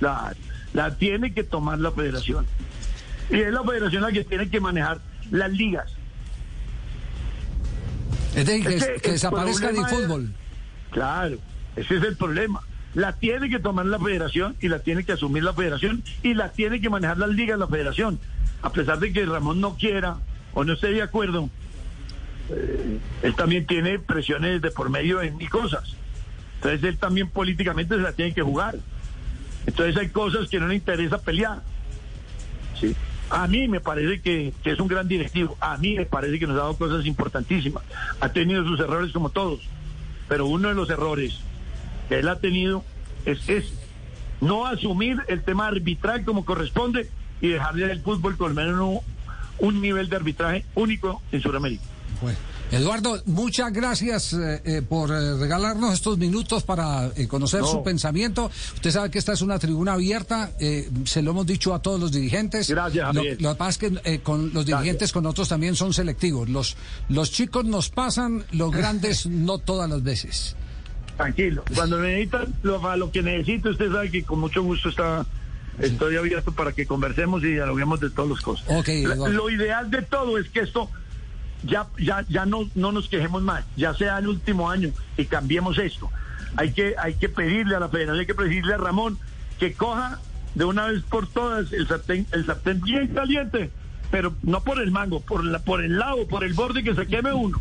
La, 0.01 0.35
la 0.75 0.95
tiene 0.97 1.33
que 1.33 1.43
tomar 1.43 1.79
la 1.79 1.91
federación. 1.91 2.45
Y 3.31 3.37
es 3.41 3.51
la 3.53 3.63
federación 3.65 4.03
la 4.03 4.13
que 4.13 4.25
tiene 4.25 4.49
que 4.51 4.61
manejar 4.61 5.01
las 5.31 5.51
ligas. 5.53 5.91
Es 8.35 8.45
decir, 8.47 8.65
que, 8.67 9.01
que 9.01 9.13
desaparezca 9.13 9.69
del 9.73 9.77
es- 9.85 9.89
fútbol. 9.91 10.33
Claro, 10.91 11.39
ese 11.77 11.97
es 11.97 12.03
el 12.05 12.17
problema. 12.17 12.61
La 12.95 13.13
tiene 13.15 13.49
que 13.51 13.59
tomar 13.59 13.87
la 13.87 13.99
federación 13.99 14.57
y 14.61 14.69
la 14.69 14.79
tiene 14.81 15.05
que 15.05 15.13
asumir 15.13 15.43
la 15.43 15.53
federación 15.53 16.03
y 16.23 16.35
la 16.35 16.53
tiene 16.53 16.81
que 16.81 16.89
manejar 16.89 17.19
las 17.19 17.31
ligas 17.31 17.59
la 17.59 17.67
federación. 17.67 18.19
A 18.63 18.71
pesar 18.71 18.99
de 18.99 19.13
que 19.13 19.25
Ramón 19.27 19.61
no 19.61 19.77
quiera 19.77 20.17
o 20.55 20.65
no 20.65 20.73
esté 20.73 20.89
de 20.89 21.03
acuerdo, 21.03 21.49
eh, 22.51 22.99
él 23.23 23.35
también 23.35 23.67
tiene 23.67 23.99
presiones 23.99 24.63
de 24.63 24.71
por 24.71 24.91
medio 24.91 25.23
en 25.23 25.37
mil 25.37 25.51
cosas. 25.51 25.95
Entonces 26.57 26.83
él 26.85 26.99
también 26.99 27.29
políticamente 27.29 27.95
se 27.95 28.01
la 28.01 28.13
tiene 28.13 28.35
que 28.35 28.43
jugar. 28.43 28.77
Entonces 29.67 29.97
hay 29.97 30.09
cosas 30.09 30.49
que 30.49 30.59
no 30.61 30.69
le 30.69 30.77
interesa 30.77 31.19
pelear. 31.19 31.63
Sí. 32.81 32.95
A 33.29 33.49
mí 33.49 33.67
me 33.67 33.81
parece 33.81 34.21
que, 34.21 34.53
que 34.63 34.71
es 34.71 34.79
un 34.79 34.89
gran 34.89 35.09
directivo. 35.09 35.57
A 35.61 35.77
mí 35.77 35.97
me 35.97 36.07
parece 36.07 36.39
que 36.39 36.47
nos 36.47 36.57
ha 36.57 36.61
dado 36.61 36.77
cosas 36.77 37.05
importantísimas. 37.07 37.83
Ha 38.21 38.29
tenido 38.31 38.65
sus 38.65 38.79
errores 38.79 39.13
como 39.13 39.31
todos. 39.31 39.61
Pero 40.29 40.47
uno 40.47 40.69
de 40.69 40.75
los 40.75 40.89
errores 40.91 41.39
que 42.09 42.21
él 42.21 42.29
ha 42.29 42.39
tenido 42.39 42.85
es 43.25 43.49
ese. 43.49 43.75
No 44.41 44.67
asumir 44.67 45.19
el 45.29 45.43
tema 45.43 45.67
arbitral 45.67 46.25
como 46.25 46.45
corresponde 46.45 47.09
y 47.41 47.49
dejarle 47.49 47.91
al 47.91 48.01
fútbol 48.01 48.37
con 48.37 48.49
al 48.51 48.55
menos 48.67 48.81
un, 48.81 49.01
un 49.75 49.81
nivel 49.81 50.09
de 50.09 50.17
arbitraje 50.17 50.65
único 50.75 51.23
en 51.33 51.41
Sudamérica. 51.43 51.83
Bueno, 52.23 52.39
Eduardo, 52.73 53.23
muchas 53.27 53.73
gracias 53.73 54.33
eh, 54.33 54.61
eh, 54.65 54.83
por 54.83 55.11
eh, 55.13 55.35
regalarnos 55.37 55.93
estos 55.95 56.19
minutos 56.19 56.65
para 56.65 57.11
eh, 57.15 57.29
conocer 57.29 57.61
No. 57.61 57.67
su 57.67 57.85
pensamiento. 57.85 58.51
Usted 58.75 58.91
sabe 58.91 59.11
que 59.11 59.19
esta 59.19 59.35
es 59.35 59.43
una 59.43 59.59
tribuna 59.59 59.93
abierta, 59.93 60.51
se 61.05 61.23
lo 61.23 61.31
hemos 61.33 61.47
dicho 61.47 61.75
a 61.75 61.81
todos 61.83 62.01
los 62.01 62.11
dirigentes. 62.11 62.69
Gracias, 62.71 63.15
Lo, 63.15 63.21
Javier. 63.21 63.41
lo 63.43 63.51
que 63.51 63.55
pasa 63.57 63.71
es 63.71 63.79
que 63.79 64.01
eh, 64.15 64.19
con 64.21 64.53
los 64.53 64.67
dirigentes, 64.67 65.13
con 65.13 65.27
otros 65.27 65.49
también 65.49 65.77
son 65.77 65.93
selectivos. 65.93 66.49
Los, 66.49 66.77
los 67.09 67.31
chicos 67.31 67.65
nos 67.67 67.91
pasan, 67.91 68.45
los 68.51 68.73
grandes 68.73 69.27
no 69.31 69.59
todas 69.59 69.89
las 69.89 70.03
veces. 70.03 70.57
Tranquilo. 71.17 71.63
Cuando 71.75 72.01
necesitan 72.01 72.53
lo, 72.63 72.97
lo 72.97 73.11
que 73.13 73.23
necesite, 73.23 73.69
usted 73.71 73.93
sabe 73.93 74.11
que 74.11 74.25
con 74.25 74.41
mucho 74.41 74.63
gusto 74.63 74.89
está, 74.89 75.25
estoy 75.81 76.17
abierto 76.17 76.53
para 76.53 76.73
que 76.73 76.87
conversemos 76.87 77.43
y 77.43 77.53
dialoguemos 77.53 78.01
de 78.01 78.11
todas 78.11 78.31
las 78.31 78.41
cosas. 78.41 78.67
Lo 79.31 79.51
ideal 79.51 79.91
de 79.91 80.03
todo 80.03 80.39
es 80.39 80.49
que 80.49 80.61
esto 80.61 80.91
ya, 81.63 81.87
ya, 81.99 82.25
ya 82.29 82.47
no, 82.47 82.69
no 82.75 82.93
nos 82.93 83.09
quejemos 83.09 83.43
más, 83.43 83.65
ya 83.77 83.95
sea 83.95 84.19
el 84.19 84.29
último 84.29 84.71
año 84.71 84.91
y 85.17 85.27
cambiemos 85.27 85.79
esto. 85.79 86.11
Hay 86.57 86.73
que, 86.73 86.95
hay 86.99 87.15
que 87.15 87.29
pedirle 87.29 87.77
a 87.77 87.81
la 87.81 87.89
federación, 87.89 88.21
hay 88.21 88.27
que 88.27 88.35
pedirle 88.35 88.75
a 88.75 88.79
Ramón 88.79 89.19
que 89.59 89.75
coja 89.75 90.21
de 90.55 90.65
una 90.65 90.87
vez 90.87 91.03
por 91.03 91.27
todas 91.27 91.73
el 91.73 91.87
sartén, 91.87 92.27
el 92.33 92.47
sartén 92.47 92.81
bien 92.81 93.09
caliente, 93.09 93.71
pero 94.11 94.35
no 94.43 94.63
por 94.63 94.81
el 94.81 94.91
mango, 94.91 95.21
por, 95.21 95.45
la, 95.45 95.59
por 95.59 95.85
el 95.85 95.99
lado, 95.99 96.27
por 96.27 96.45
el 96.45 96.55
borde 96.55 96.83
que 96.83 96.95
se 96.95 97.07
queme 97.07 97.33
uno. 97.33 97.61